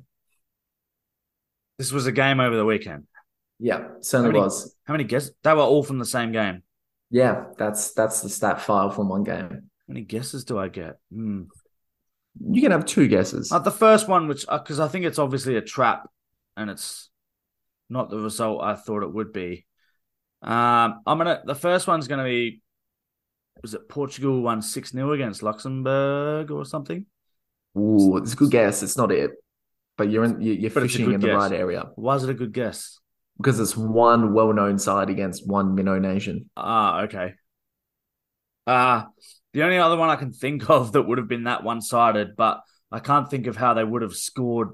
[1.77, 3.03] This was a game over the weekend.
[3.59, 4.75] Yeah, certainly How many- was.
[4.85, 5.33] How many guesses?
[5.43, 6.63] They were all from the same game.
[7.09, 9.49] Yeah, that's that's the stat file from one game.
[9.49, 10.97] How many guesses do I get?
[11.13, 11.43] Hmm.
[12.49, 13.51] You can have two guesses.
[13.51, 16.09] Uh, the first one, which because I think it's obviously a trap,
[16.57, 17.09] and it's
[17.89, 19.65] not the result I thought it would be.
[20.45, 21.41] Um, I'm gonna.
[21.45, 22.61] The first one's gonna be.
[23.61, 27.05] Was it Portugal won six 0 against Luxembourg or something?
[27.77, 28.83] Ooh, it's a good guess.
[28.83, 29.31] It's not it,
[29.97, 30.39] but you're in.
[30.41, 31.35] you- You're But fishing in the guess.
[31.35, 32.99] right area Why is it a good guess?
[33.37, 36.49] because it's one well-known side against one minnow nation.
[36.55, 37.33] Ah, okay.
[38.67, 39.03] Uh
[39.53, 42.35] the only other one I can think of that would have been that one sided,
[42.37, 44.69] but I can't think of how they would have scored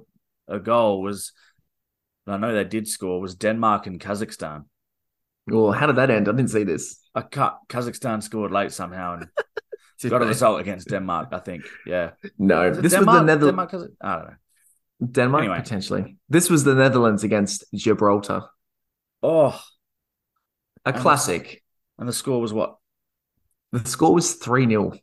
[0.48, 1.32] a goal was
[2.28, 4.66] I know they did score was Denmark and Kazakhstan.
[5.48, 6.28] Well, how did that end?
[6.28, 7.00] I didn't see this.
[7.16, 9.28] I cut Kazakhstan scored late somehow and
[10.10, 11.64] got a result against Denmark, I think.
[11.86, 12.12] Yeah.
[12.38, 13.08] No, this Denmark?
[13.08, 13.72] was the Netherlands.
[13.72, 14.36] Denmark, I don't know.
[15.12, 15.58] Denmark Anyway.
[15.60, 16.18] potentially.
[16.30, 18.44] This was the Netherlands against Gibraltar.
[19.24, 19.60] Oh,
[20.86, 21.64] A And- classic.
[21.98, 22.78] and the score was what?
[23.72, 24.94] The score was 3 0.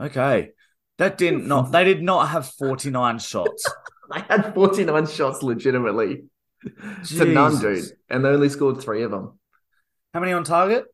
[0.00, 0.50] Okay.
[0.98, 3.64] That didn't not they did not have 49 shots.
[4.14, 6.26] They had 49 shots legitimately
[7.16, 7.84] to none, dude.
[8.08, 9.36] And they only scored three of them.
[10.16, 10.86] How many on target?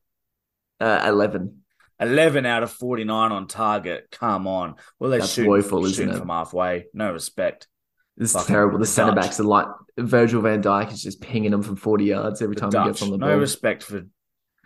[0.81, 1.61] Uh, 11.
[2.01, 4.09] 11 out of 49 on target.
[4.11, 4.75] Come on.
[4.99, 6.17] Well, they're That's shooting, woeful, isn't it?
[6.17, 6.87] from halfway.
[6.93, 7.69] No respect.
[8.17, 8.79] This is Fucking terrible.
[8.79, 12.41] The centre backs are like Virgil van Dijk is just pinging them from 40 yards
[12.41, 13.29] every The time he gets on the ball.
[13.29, 14.01] no respect for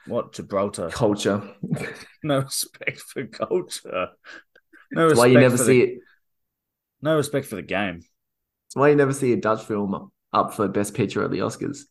[0.07, 0.33] what?
[0.33, 0.89] Gibraltar.
[0.89, 1.43] Culture.
[2.23, 4.07] No respect for culture.
[4.91, 5.99] No That's respect why you never see the, it.
[7.03, 7.97] No respect for the game.
[7.99, 11.81] That's why you never see a Dutch film up for Best Picture at the Oscars.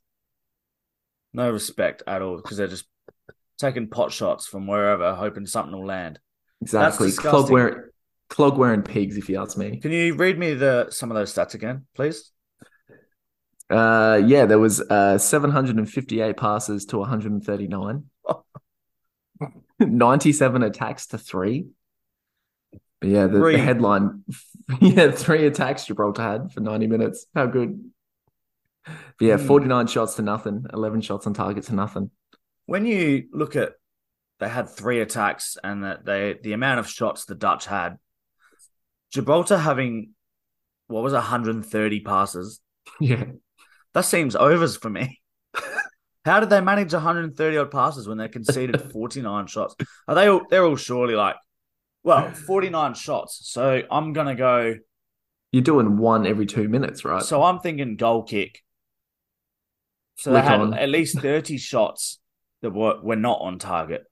[1.37, 2.87] No respect at all because they're just
[3.59, 6.19] taking pot shots from wherever, hoping something will land.
[6.63, 7.13] Exactly.
[7.13, 7.83] Clog wearing,
[8.31, 9.79] clog wearing pigs, if you ask me.
[9.79, 12.33] Can you read me the some of those stats again, please?
[13.69, 18.05] Uh, yeah, there was uh 758 passes to 139.
[19.79, 21.67] 97 attacks to three.
[23.01, 24.25] But yeah, the, the headline,
[24.81, 27.27] yeah, three attacks Gibraltar had for 90 minutes.
[27.35, 27.91] How good.
[29.21, 29.47] Yeah, Hmm.
[29.47, 32.11] 49 shots to nothing, 11 shots on target to nothing.
[32.67, 33.73] When you look at,
[34.39, 37.99] they had three attacks, and that they the amount of shots the Dutch had.
[39.13, 40.11] Gibraltar having
[40.89, 42.61] what was it, 130 passes.
[43.01, 43.25] Yeah.
[43.95, 45.21] That seems overs for me.
[46.25, 49.75] How did they manage 130 odd passes when they conceded 49 shots?
[50.07, 50.43] Are they all?
[50.51, 51.37] They're all surely like,
[52.05, 53.41] well, 49 shots.
[53.51, 54.75] So I'm gonna go.
[55.51, 57.23] You're doing one every two minutes, right?
[57.23, 58.63] So I'm thinking goal kick.
[60.17, 60.75] So they had on.
[60.75, 62.19] at least 30 shots
[62.63, 64.05] that were were not on target.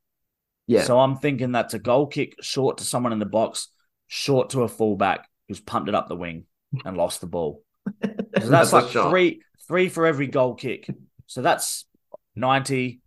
[0.67, 0.83] yeah.
[0.83, 3.69] So I'm thinking that's a goal kick short to someone in the box,
[4.07, 6.45] short to a fullback who's pumped it up the wing
[6.85, 7.63] and lost the ball.
[8.43, 10.89] So that's, a like three three for every goal kick.
[11.27, 11.87] So that's
[12.35, 13.01] 90.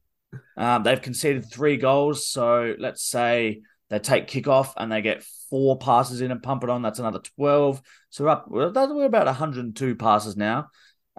[0.56, 2.28] Um, they've conceded three goals.
[2.28, 6.70] So let's say they take kickoff and they get four passes in and pump it
[6.70, 6.82] on.
[6.82, 7.82] That's another 12.
[8.10, 10.70] So we're up, we're about 102 passes now.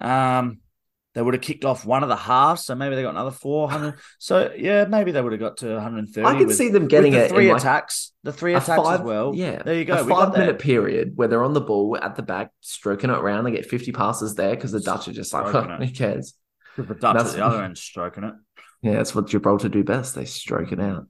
[0.00, 0.60] Um,
[1.18, 3.94] they would have kicked off one of the halves, so maybe they got another 400.
[4.20, 6.24] So yeah, maybe they would have got to 130.
[6.24, 8.80] I can with- see them getting the it three in like attacks, the three attacks
[8.80, 9.34] five, as well.
[9.34, 9.60] Yeah.
[9.64, 9.94] there you go.
[9.94, 13.18] A we five minute period where they're on the ball at the back, stroking it
[13.18, 13.42] around.
[13.42, 16.34] They get 50 passes there because the Dutch are just like, Stroking "Huh, who cares?
[16.76, 18.34] The Dutch That's- at the other end stroking it.
[18.82, 20.14] Yeah, that's what Gibraltar do best.
[20.14, 21.08] They stroke it out.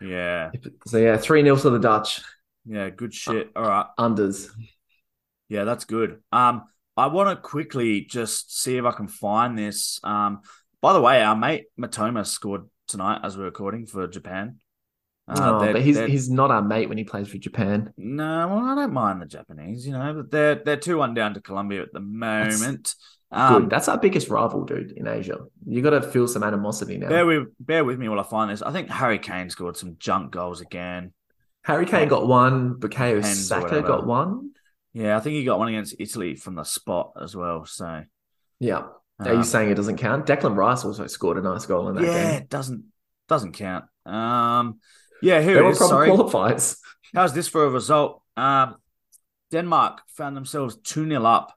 [0.00, 0.52] Yeah.
[0.86, 2.22] So yeah, three 0 to the Dutch
[2.64, 3.50] Yeah, good shit.
[3.54, 3.86] All right.
[3.98, 4.48] unders.
[5.50, 6.22] Yeah, that's good.
[6.32, 6.64] Um,
[6.96, 9.98] I want to quickly just see if I can find this.
[10.04, 10.40] Um,
[10.80, 14.56] by the way, our mate Mitoma scored tonight as we're recording for Japan.
[15.26, 17.92] Uh, oh, but he's they're- he's not our mate when he plays for Japan.
[17.96, 21.34] no, well, I don't mind the Japanese, you know, but they're they're two one down
[21.34, 22.94] to Colombia at the moment.
[23.32, 23.70] Um, Good.
[23.70, 25.38] That's our biggest rival, dude, in Asia.
[25.66, 27.08] You got to feel some animosity now.
[27.08, 28.62] bear with bear with me while I find this.
[28.62, 31.12] I think Harry Kane scored some junk goals again.
[31.62, 32.74] Harry Kane got one.
[32.74, 34.50] Bukayo Saka got one.
[34.94, 37.66] Yeah, I think he got one against Italy from the spot as well.
[37.66, 38.04] So
[38.60, 38.86] Yeah.
[39.20, 40.26] Are um, you saying it doesn't count?
[40.26, 42.42] Declan Rice also scored a nice goal in that yeah, game.
[42.42, 42.84] it doesn't
[43.28, 43.84] doesn't count.
[44.06, 44.80] Um,
[45.22, 46.08] yeah, here They it were Sorry.
[46.08, 46.78] qualifiers.
[47.14, 48.22] How's this for a result?
[48.36, 48.76] Um,
[49.52, 51.54] Denmark found themselves 2 0 up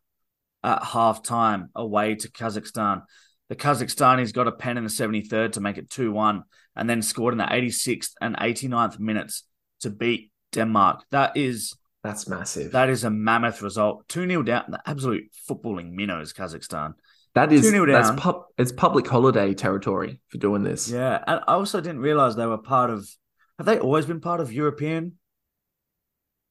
[0.63, 3.03] at half time away to Kazakhstan.
[3.49, 6.43] The Kazakhstanis got a pen in the 73rd to make it 2 1
[6.75, 9.43] and then scored in the 86th and 89th minutes
[9.81, 11.03] to beat Denmark.
[11.11, 11.73] That is
[12.07, 12.71] That's massive.
[12.71, 14.07] that is a mammoth result.
[14.07, 14.63] 2 0 down.
[14.69, 16.93] The absolute footballing minnows, Kazakhstan.
[17.35, 20.89] that is 2-0 that's pub, it's public holiday territory for doing this.
[20.89, 21.21] Yeah.
[21.27, 23.09] And I also didn't realize they were part of.
[23.57, 25.17] Have they always been part of European?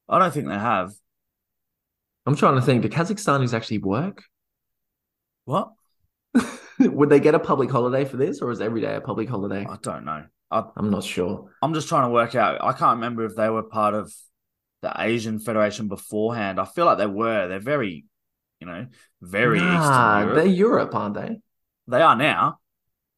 [0.07, 0.91] I don't think they have.
[2.27, 2.83] I'm trying to think.
[2.83, 4.25] Do Kazakhstanis actually work?
[5.45, 5.71] What?
[6.79, 9.65] Would they get a public holiday for this, or is every day a public holiday?
[9.67, 10.23] I don't know.
[10.51, 11.49] I, I'm not sure.
[11.63, 12.63] I'm just trying to work out.
[12.63, 14.13] I can't remember if they were part of
[14.81, 16.59] the Asian Federation beforehand.
[16.59, 17.47] I feel like they were.
[17.47, 18.05] They're very,
[18.59, 18.87] you know,
[19.21, 20.57] very nah, Eastern they're Europe.
[20.57, 21.39] Europe, aren't they?
[21.87, 22.59] They are now.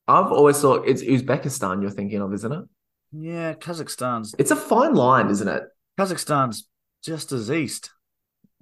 [0.07, 2.65] I've always thought it's Uzbekistan you're thinking of, isn't it?
[3.11, 5.63] Yeah, Kazakhstan's It's a fine line, isn't it?
[5.99, 6.67] Kazakhstan's
[7.03, 7.91] just as east.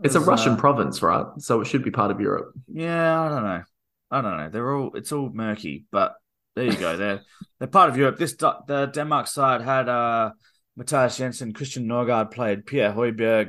[0.03, 1.25] It's a Russian uh, province, right?
[1.39, 2.53] So it should be part of Europe.
[2.71, 3.63] Yeah, I don't know.
[4.11, 4.49] I don't know.
[4.49, 6.15] They're all it's all murky, but
[6.55, 6.97] there you go.
[6.97, 7.21] They're
[7.59, 8.17] they're part of Europe.
[8.17, 10.31] This the Denmark side had uh
[10.77, 13.47] Mathias Jensen, Christian Nørgaard played, Pierre Højbjerg,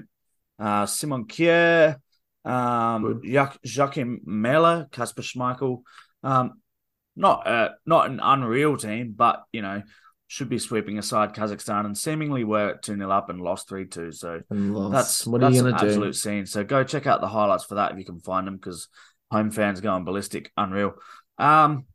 [0.59, 1.97] uh, Simon Kjær,
[2.45, 3.23] um,
[3.65, 5.83] Joachim Mæhle, Kasper Schmeichel.
[6.23, 6.53] Um,
[7.17, 9.83] not uh, not an unreal team, but you know
[10.29, 14.13] should be sweeping aside Kazakhstan and seemingly were two 0 up and lost three two.
[14.13, 15.73] So that's what that's an do?
[15.73, 16.47] absolute scene.
[16.47, 18.89] So go check out the highlights for that if you can find them because
[19.31, 20.95] home fans going ballistic, unreal.
[21.39, 21.87] Um,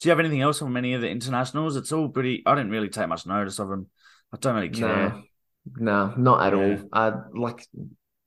[0.00, 1.76] do you have anything else from any of the internationals?
[1.76, 2.42] It's all pretty.
[2.46, 3.88] I didn't really take much notice of them.
[4.34, 5.14] I don't really care.
[5.78, 6.64] No, no, not at Yeah.
[6.64, 6.88] all.
[6.92, 7.66] I like,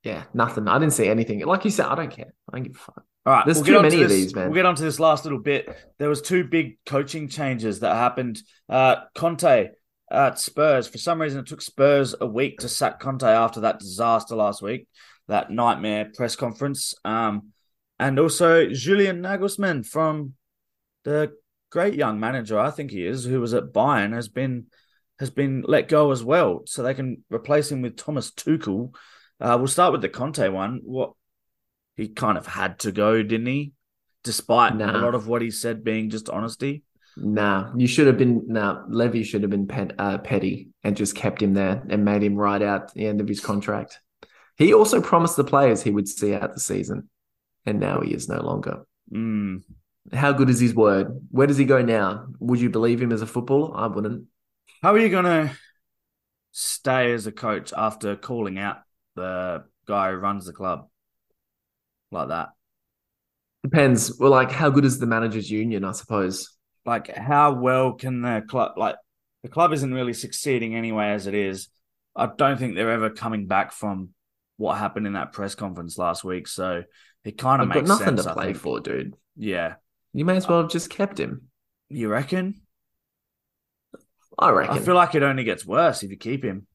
[0.03, 0.67] yeah, nothing.
[0.67, 1.45] I didn't see anything.
[1.45, 2.33] Like you said, I don't care.
[2.49, 3.03] I don't give a fuck.
[3.25, 4.45] All right, There's we'll too on to many of these, man.
[4.47, 5.67] We'll get onto this last little bit.
[5.99, 8.41] There was two big coaching changes that happened.
[8.69, 9.71] Uh, Conte
[10.09, 10.87] at Spurs.
[10.87, 14.61] For some reason, it took Spurs a week to sack Conte after that disaster last
[14.61, 14.87] week,
[15.27, 16.93] that nightmare press conference.
[17.03, 17.49] Um,
[17.99, 20.35] and also Julian Nagelsmann from
[21.03, 21.33] the
[21.69, 24.67] great young manager, I think he is, who was at Bayern, has been
[25.19, 28.93] has been let go as well, so they can replace him with Thomas Tuchel.
[29.39, 30.81] Uh, we'll start with the Conte one.
[30.83, 31.13] What
[31.95, 33.73] he kind of had to go, didn't he?
[34.23, 34.97] Despite Nah.
[34.97, 36.83] a lot of what he said being just honesty.
[37.15, 38.43] Nah, you should have been.
[38.47, 42.21] Nah, Levy should have been pet, uh, petty and just kept him there and made
[42.21, 43.99] him ride out the end of his contract.
[44.55, 47.09] He also promised the players he would see out the season,
[47.65, 48.83] and now he is no longer.
[49.11, 49.63] Mm.
[50.13, 51.07] How good is his word?
[51.31, 52.27] Where does he go now?
[52.39, 53.75] Would you believe him as a footballer?
[53.75, 54.25] I wouldn't.
[54.81, 55.55] How are you gonna
[56.51, 58.77] stay as a coach after calling out
[59.15, 60.87] the guy who runs the club
[62.11, 62.49] like that?
[63.63, 64.17] Depends.
[64.19, 65.83] Well, like how good is the managers' union?
[65.83, 66.49] I suppose.
[66.85, 68.95] like how well can the club like
[69.43, 71.69] the club isn't really succeeding anyway as it is.
[72.15, 74.09] I don't think they're ever coming back from
[74.57, 76.47] what happened in that press conference last week.
[76.47, 76.83] So
[77.23, 78.23] it kind of I've got makes nothing sense.
[78.25, 79.15] to play for, dude.
[79.35, 79.75] Yeah,
[80.13, 81.49] You may as well uh, have just kept him.
[81.89, 82.61] you reckon?
[84.37, 86.67] I reckon I feel like it only gets worse if you keep him.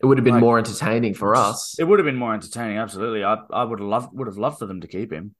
[0.00, 1.76] it would have been like- more entertaining for us.
[1.78, 2.78] It would have been more entertaining.
[2.78, 5.34] Absolutely, I I would have loved would have loved for them to keep him.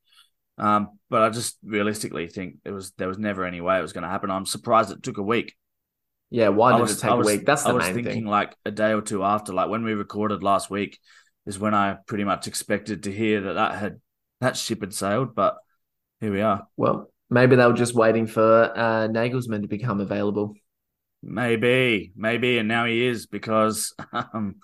[0.58, 3.92] Um, but I just realistically think it was there was never any way it was
[3.92, 4.30] going to happen.
[4.30, 5.54] I'm surprised it took a week.
[6.30, 7.46] yeah, why did was, it take was, a week?
[7.46, 8.26] That's the I was main thinking thing.
[8.26, 10.98] like a day or two after, like when we recorded last week,
[11.46, 14.00] is when I pretty much expected to hear that that had
[14.40, 15.34] that ship had sailed.
[15.34, 15.56] But
[16.20, 16.66] here we are.
[16.76, 20.54] Well, maybe they were just waiting for uh, Nagelsmann to become available.
[21.22, 24.56] Maybe, maybe, and now he is because um,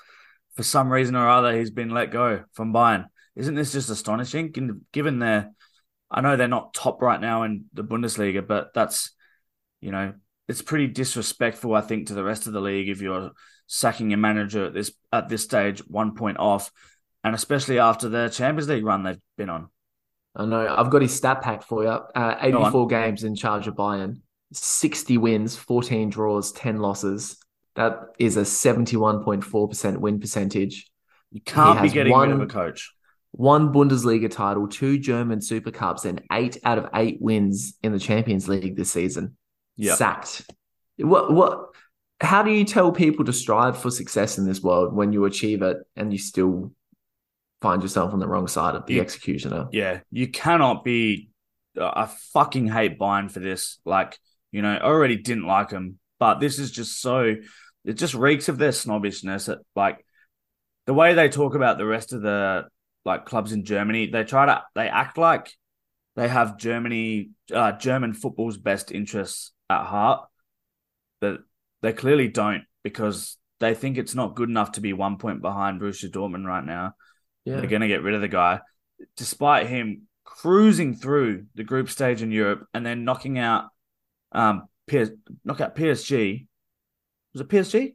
[0.55, 3.07] for some reason or other he's been let go from Bayern.
[3.36, 4.52] Isn't this just astonishing?
[4.92, 5.50] Given- their,
[6.11, 9.11] I know they're not top right now in the Bundesliga, but that's,
[9.80, 10.14] you know,
[10.46, 13.32] it's pretty disrespectful, I think, to the rest of the league if you're
[13.66, 16.70] sacking a manager at this at this stage, one point off,
[17.24, 19.68] and especially after the Champions League run they've been on.
[20.36, 20.66] I know.
[20.68, 21.88] I've got his stat pack for you.
[21.88, 24.20] Uh, 84 games in charge of Bayern,
[24.57, 27.36] 60 wins, 14 draws, 10 losses.
[27.76, 30.90] That is a 71.4% win percentage.
[31.30, 32.92] You can't be getting one- rid of a coach.
[33.32, 37.98] One Bundesliga title, two German Super Cups, and eight out of eight wins in the
[37.98, 39.36] Champions League this season.
[39.76, 39.96] Yeah.
[39.96, 40.48] Sacked.
[40.98, 41.70] What what
[42.20, 45.62] how do you tell people to strive for success in this world when you achieve
[45.62, 46.70] it and you still
[47.61, 49.66] find yourself on the wrong side of the You- executioner?
[49.72, 51.30] Yeah, you cannot be.
[51.76, 53.80] I fucking hate Bayern for this.
[53.84, 54.16] Like,
[54.55, 57.34] you know, I already didn't like them, but this is just so.
[57.84, 59.46] It just reeks of their snobbishness.
[59.46, 60.07] That, like,
[60.86, 62.66] the way they talk about the rest of the
[63.05, 65.50] like clubs in Germany, they try to they act like
[66.14, 70.28] they have Germany, uh, German football's best interests at heart,
[71.20, 71.40] but
[71.82, 75.80] they clearly don't because they think it's not good enough to be one point behind
[75.80, 76.94] Borussia Dortmund right now.
[77.44, 77.57] Yeah.
[77.57, 78.61] They're going to get rid of the guy,
[79.16, 83.64] despite him cruising through the group stage in Europe and then knocking out,
[84.35, 85.11] um, PS,
[85.45, 86.47] knock out PSG.
[87.32, 87.95] Was it PSG?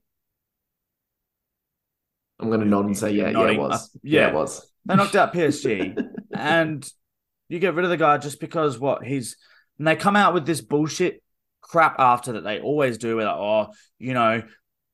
[2.39, 3.73] I'm gonna nod and say, yeah, yeah, it was.
[3.73, 4.21] Uh, yeah.
[4.21, 4.27] yeah.
[4.29, 4.65] it was.
[4.85, 6.01] They knocked out PSG,
[6.33, 6.89] and
[7.49, 9.37] you get rid of the guy just because what he's.
[9.77, 11.23] And they come out with this bullshit
[11.61, 13.17] crap after that they always do.
[13.17, 13.67] With like, oh,
[13.97, 14.43] you know,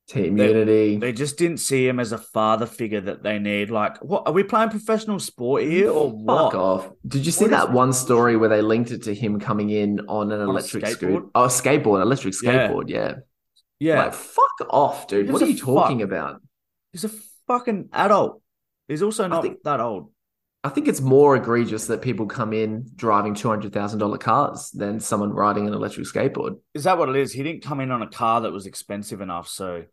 [0.07, 0.97] Team They- unity.
[0.97, 3.71] they just didn't see him as a father figure that they need.
[3.71, 6.51] Like, what are we playing professional sport here or Fuck what?
[6.51, 6.89] Fuck off.
[7.07, 9.71] Did you see What that is- one story where they linked it to him coming
[9.71, 10.91] in on an a electric skateboard?
[10.91, 11.25] scooter?
[11.33, 13.15] Oh, skateboard, electric skateboard, yeah.
[13.79, 15.25] Yeah, Like, fuck off, dude.
[15.25, 16.07] Gives What are you talking fuck.
[16.07, 16.41] about?
[16.91, 17.09] he's a
[17.47, 18.41] fucking adult.
[18.87, 20.11] He's also not think- that old.
[20.63, 24.71] I think it's more egregious that people come in driving two hundred thousand dollar cars
[24.71, 26.57] than someone riding an electric skateboard.
[26.73, 27.33] Is that what it is?
[27.33, 29.47] He didn't come in on a car that was expensive enough.
[29.47, 29.83] So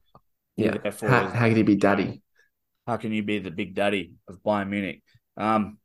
[0.57, 0.77] Yeah.
[1.01, 2.23] How, how could he be daddy?
[2.87, 5.03] how can you be the big daddy of Bayern Munich?
[5.37, 5.79] Um,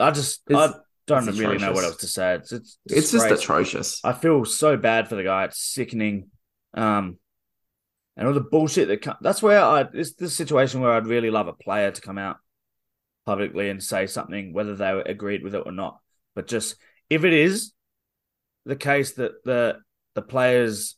[0.00, 2.34] I just It's- I don't really know what else to say.
[2.34, 4.00] It's it's, It's just atrocious.
[4.04, 5.44] I feel so bad for the guy.
[5.44, 6.30] It's sickening.
[6.72, 7.18] Um,
[8.16, 11.30] and all the bullshit that co- that's where I it's the situation where I'd really
[11.30, 12.38] love a player to come out
[13.26, 15.98] publicly and say something, whether they agreed with it or not.
[16.34, 16.76] But just
[17.10, 17.72] if it is
[18.64, 19.78] the case that the
[20.14, 20.96] the players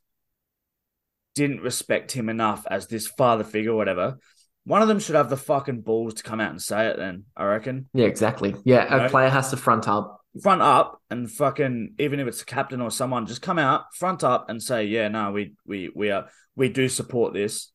[1.36, 4.18] didn't respect him enough as this father figure, or whatever,
[4.64, 6.96] one of them should have the fucking balls to come out and say it.
[6.96, 8.56] Then I reckon Yeah, exactly.
[8.64, 9.10] Yeah, a Right.
[9.10, 10.20] player has to front up.
[10.42, 14.24] front up and fucking even if it's a captain or someone, just come out front
[14.24, 17.70] up and say, yeah, no, we we we are we do support this.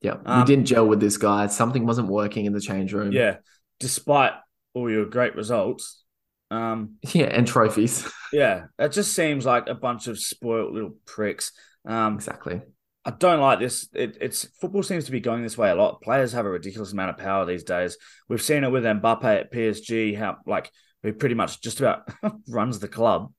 [0.00, 1.46] Yeah, Um, we didn't gel with this guy.
[1.46, 3.12] Something wasn't working in the change room.
[3.12, 3.36] Yeah,
[3.78, 4.32] despite
[4.74, 6.02] all your great results.
[6.50, 8.10] Um, yeah, and trophies.
[8.32, 11.52] yeah, it just seems like a bunch of spoiled little pricks.
[11.86, 12.60] Um, exactly.
[13.04, 13.88] I don't like this.
[13.92, 16.02] It, it's football seems to be going this way a lot.
[16.02, 17.96] Players have a ridiculous amount of power these days.
[18.28, 20.16] We've seen it with Mbappe at PSG.
[20.16, 20.70] How like
[21.02, 22.08] he pretty much just about
[22.48, 23.32] runs the club.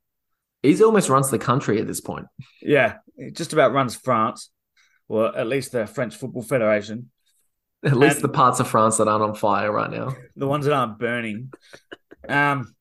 [0.61, 2.25] He's almost runs the country at this point.
[2.61, 4.49] Yeah, he just about runs France,
[5.07, 7.09] or at least the French Football Federation.
[7.85, 10.13] At least And- the parts of France that aren't on fire right now.
[10.35, 11.51] the ones that aren't burning.
[12.27, 12.73] Um,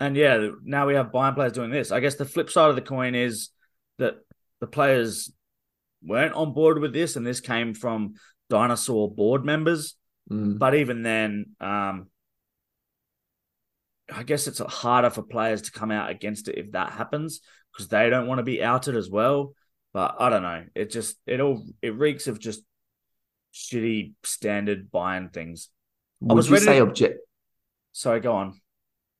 [0.00, 1.92] and yeah, now we have Bayern players doing this.
[1.92, 3.50] I guess the flip side of the coin is
[3.98, 4.16] that
[4.60, 5.30] the players
[6.02, 8.14] weren't on board with this, and this came from
[8.48, 9.96] dinosaur board members.
[10.30, 10.58] Mm.
[10.58, 12.08] But even then, um,
[14.12, 17.40] I guess it's harder for players to come out against it if that happens
[17.72, 19.54] because they don't want to be outed as well.
[19.92, 20.64] But I don't know.
[20.74, 22.62] It just it all it reeks of just
[23.52, 25.68] shitty standard Bayern things.
[26.20, 27.18] Would was you ready say to- object?
[27.92, 28.60] Sorry, go on.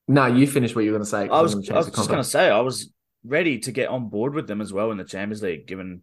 [0.07, 1.29] No, you finish what you were going to say.
[1.29, 2.93] I was, I was just going to say, I was
[3.25, 6.03] ready to get on board with them as well in the Champions League, given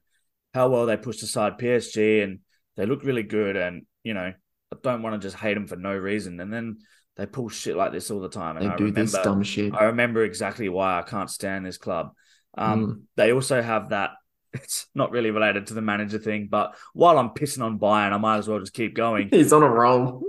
[0.53, 2.39] how well they pushed aside PSG and
[2.75, 3.55] they look really good.
[3.55, 4.31] And, you know,
[4.73, 6.39] I don't want to just hate them for no reason.
[6.39, 6.77] And then
[7.15, 8.57] they pull shit like this all the time.
[8.57, 9.73] And They I do remember, this dumb shit.
[9.73, 12.11] I remember exactly why I can't stand this club.
[12.57, 13.01] Um, Mm.
[13.15, 14.11] They also have that.
[14.53, 18.17] It's not really related to the manager thing, but while I'm pissing on Bayern, I
[18.17, 19.29] might as well just keep going.
[19.31, 20.23] He's on a roll.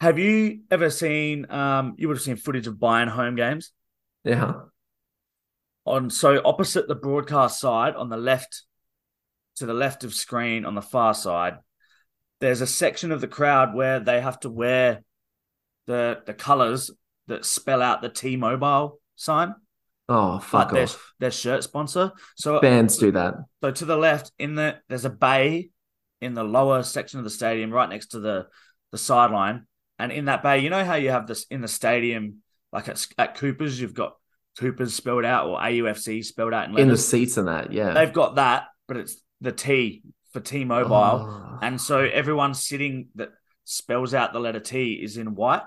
[0.00, 1.48] have you ever seen?
[1.50, 3.70] Um, you would have seen footage of Bayern home games.
[4.24, 4.54] Yeah.
[5.84, 8.62] on so opposite the broadcast side on the left
[9.56, 11.56] to the left of screen on the far side
[12.40, 15.02] there's a section of the crowd where they have to wear
[15.86, 16.90] the the colors
[17.28, 19.54] that spell out the T-Mobile sign
[20.08, 21.12] Oh, like fuck their, off.
[21.20, 23.34] their shirt sponsor so Bands do that.
[23.62, 25.70] so to the left in the there's a bay
[26.20, 28.46] in the lower section of the stadium right next to the
[28.90, 29.66] the sideline
[29.98, 32.38] and in that bay you know how you have this in the stadium
[32.72, 34.16] like at, at Cooper's you've got
[34.58, 37.94] Cooper's spelled out or AUFC spelled out in, In the seats and that, yeah.
[37.94, 41.58] they've got that but it's the T for T-Mobile Oh.
[41.60, 43.28] and so everyone sitting that
[43.64, 45.62] spells out the letter T is in white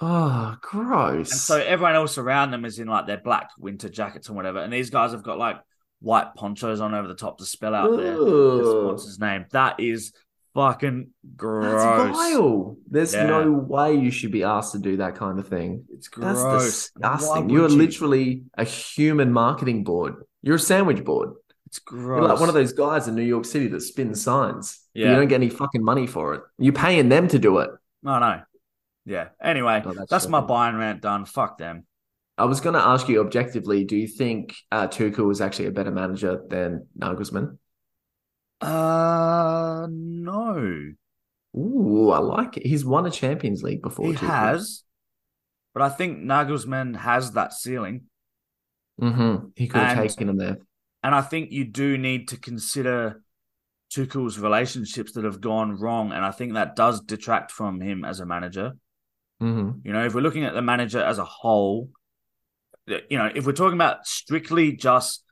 [0.00, 1.30] Oh, gross.
[1.30, 4.58] and so everyone else around them is in like their black winter jackets and whatever
[4.58, 5.58] and these guys have got like
[6.00, 9.44] white ponchos on over the top to spell out their, their sponsor's name.
[9.52, 10.12] That is
[10.54, 11.80] fucking gross.
[11.80, 12.76] That's vile.
[12.90, 13.26] There's Yeah.
[13.28, 15.84] no way you should be asked to do that kind of thing.
[15.90, 16.42] It's gross.
[16.42, 17.50] That's disgusting.
[17.50, 17.76] You're you?
[17.76, 20.14] literally a human marketing board.
[20.42, 21.34] You're a sandwich board.
[21.72, 22.20] It's gross.
[22.20, 24.78] You're like one of those guys in New York City that spins signs.
[24.92, 25.08] Yeah.
[25.08, 26.42] You don't get any fucking money for it.
[26.58, 27.70] You're paying them to do it.
[28.02, 28.42] No, no.
[29.06, 29.28] Yeah.
[29.42, 31.24] Anyway, Oh, that's that's my Bayern rant done.
[31.24, 31.86] Fuck them.
[32.36, 35.70] I was going to ask you objectively, do you think uh, Tuchel is actually a
[35.70, 37.56] better manager than Nagelsmann?
[38.60, 40.92] Uh, no.
[41.56, 42.66] Ooh, I like it.
[42.66, 44.06] He's won a Champions League before.
[44.06, 44.26] He Tuchel.
[44.28, 44.82] has,
[45.74, 48.02] but I think Nagelsmann has that ceiling.
[49.00, 49.46] Mm-hmm.
[49.56, 50.58] He could have And- taken him there.
[51.02, 53.22] And I think you do need to consider
[53.92, 56.12] Tuchel's relationships that have gone wrong.
[56.12, 58.72] And I think that does detract from him as a manager.
[59.42, 59.86] Mm-hmm.
[59.86, 61.90] You know, if we're looking at the manager as a whole,
[62.86, 65.24] you know, if we're talking about strictly just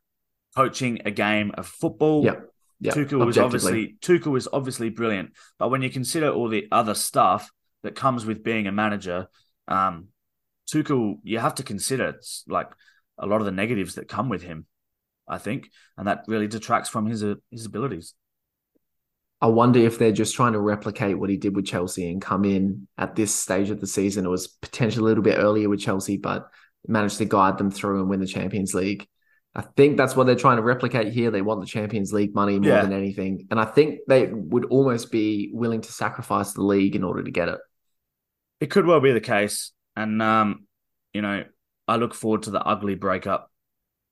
[0.56, 2.46] coaching a game of football, Yep.
[2.82, 5.32] Yeah, Tuchel was obviously Tuchel was obviously brilliant.
[5.58, 7.50] But when you consider all the other stuff
[7.82, 9.28] that comes with being a manager,
[9.68, 10.08] um,
[10.72, 12.68] Tuchel, you have to consider it's like
[13.18, 14.64] a lot of the negatives that come with him.
[15.30, 18.14] I think, and that really detracts from his uh, his abilities.
[19.40, 22.44] I wonder if they're just trying to replicate what he did with Chelsea and come
[22.44, 24.26] in at this stage of the season.
[24.26, 26.48] It was potentially a little bit earlier with Chelsea, but
[26.86, 29.06] managed to guide them through and win the Champions League.
[29.54, 31.30] I think that's what they're trying to replicate here.
[31.30, 32.82] They want the Champions League money more Yeah.
[32.82, 33.46] than anything.
[33.50, 37.30] And I think they would almost be willing to sacrifice the league in order to
[37.30, 37.58] get it.
[38.60, 40.66] It could well be the case, and um,
[41.14, 41.44] you know,
[41.88, 43.50] I look forward to the ugly breakup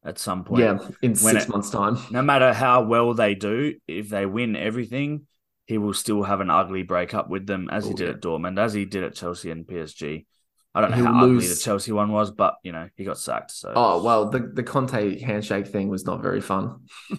[0.04, 0.62] at some point.
[0.62, 1.98] yeah, in six it- months' time.
[2.10, 5.26] no matter how well they do, if they win everything,
[5.66, 8.14] he will still have an ugly breakup with them, as he Oh, did yeah.
[8.14, 10.26] at Dortmund, as he did at Chelsea and PSG.
[10.74, 13.18] I don't know He'll how ugly the Chelsea one was, but you know he got
[13.18, 13.50] sacked.
[13.50, 16.86] So Oh well, the the Conte handshake thing was not very fun.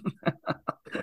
[0.45, 0.55] a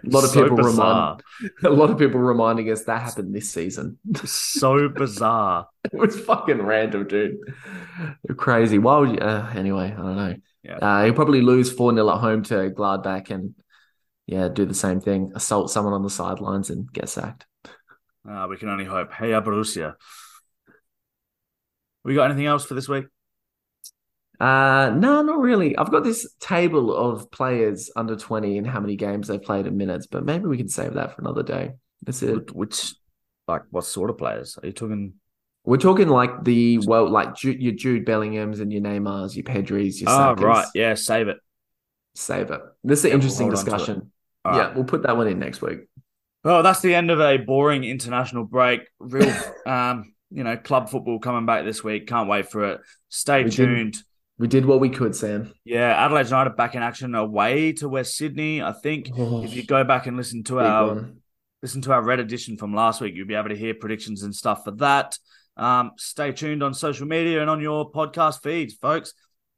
[0.05, 1.19] lot of So people bizarre.
[1.41, 3.99] remind a lot of people reminding us that happened this season.
[4.25, 5.69] so bizarre.
[5.85, 7.37] It was fucking random, dude.
[8.37, 8.79] Crazy.
[8.79, 9.19] Why would you?
[9.19, 10.37] Uh, anyway, I don't know.
[10.67, 10.79] Yeah.
[10.79, 13.55] Uh, he'll probably lose 4 0 at home to Gladbach and,
[14.27, 17.47] yeah, do the same thing assault someone on the sidelines and get sacked.
[18.29, 19.13] Uh, we can only hope.
[19.13, 19.95] Hey, Borussia.
[22.03, 23.07] We got anything else for this week?
[24.41, 25.77] Uh, no, not really.
[25.77, 29.77] I've got this table of players under 20 and how many games they've played in
[29.77, 31.73] minutes, but maybe we can save that for another day.
[32.03, 32.55] That's it.
[32.55, 32.95] Which,
[33.49, 35.15] like, what sort of players are you talking?
[35.67, 40.01] We're talking like the, well, like Ju- your Jude Bellinghams and your Neymars, your Pedris,
[40.01, 40.67] your Oh, right.
[40.75, 41.39] Yeah, save it.
[42.15, 42.61] Save it.
[42.85, 43.77] This is an Yeah, we'll interesting hold on to it.
[43.77, 44.13] discussion.
[44.45, 44.75] Yeah, right.
[44.77, 45.81] we'll put that one in next week.
[46.45, 48.83] Well, that's the end of a boring international break.
[49.01, 49.35] Real,
[49.67, 52.07] um, you know, club football coming back this week.
[52.07, 52.81] Can't wait for it.
[53.09, 53.97] Stay We did- tuned.
[54.39, 55.51] We did what we could, Sam.
[55.65, 58.61] Yeah, Adelaide United back in action away to West Sydney.
[58.63, 61.23] I think if you go back and listen to our one.
[61.63, 64.35] listen to our red edition from last week, you'll be able to hear predictions and
[64.35, 65.19] stuff for that.
[65.57, 69.15] Um, stay tuned on social media and on your podcast feeds, folks.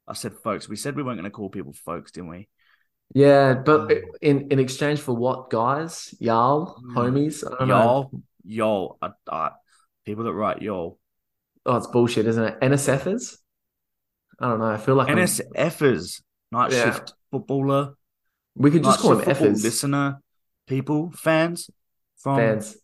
[0.07, 0.69] I said folks.
[0.69, 2.47] We said we weren't going to call people folks, didn't we?
[3.13, 3.91] Yeah, but
[4.21, 6.13] in in exchange for what, guys?
[6.19, 6.93] Y'all, Mm.
[6.93, 7.43] homies?
[7.45, 7.77] I don't know.
[7.77, 8.11] Y'all,
[8.45, 9.49] y'all, uh, uh,
[10.05, 10.99] people that write y'all.
[11.65, 12.59] Oh, it's bullshit, isn't it?
[12.61, 13.37] NSFers?
[14.39, 14.65] I don't know.
[14.65, 15.17] I feel like I'm-
[16.51, 16.83] night Yeah.
[16.85, 17.95] shift footballer,
[18.55, 19.63] we could just call them effers.
[19.63, 20.21] listener,
[20.67, 21.69] people, fans
[22.17, 22.77] from Fans.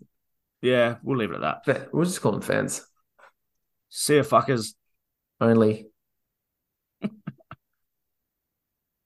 [0.61, 1.93] Yeah, we'll leave it at that.
[1.93, 2.85] We'll just call them fans
[3.97, 4.75] See you, fuckers.
[5.39, 5.87] only.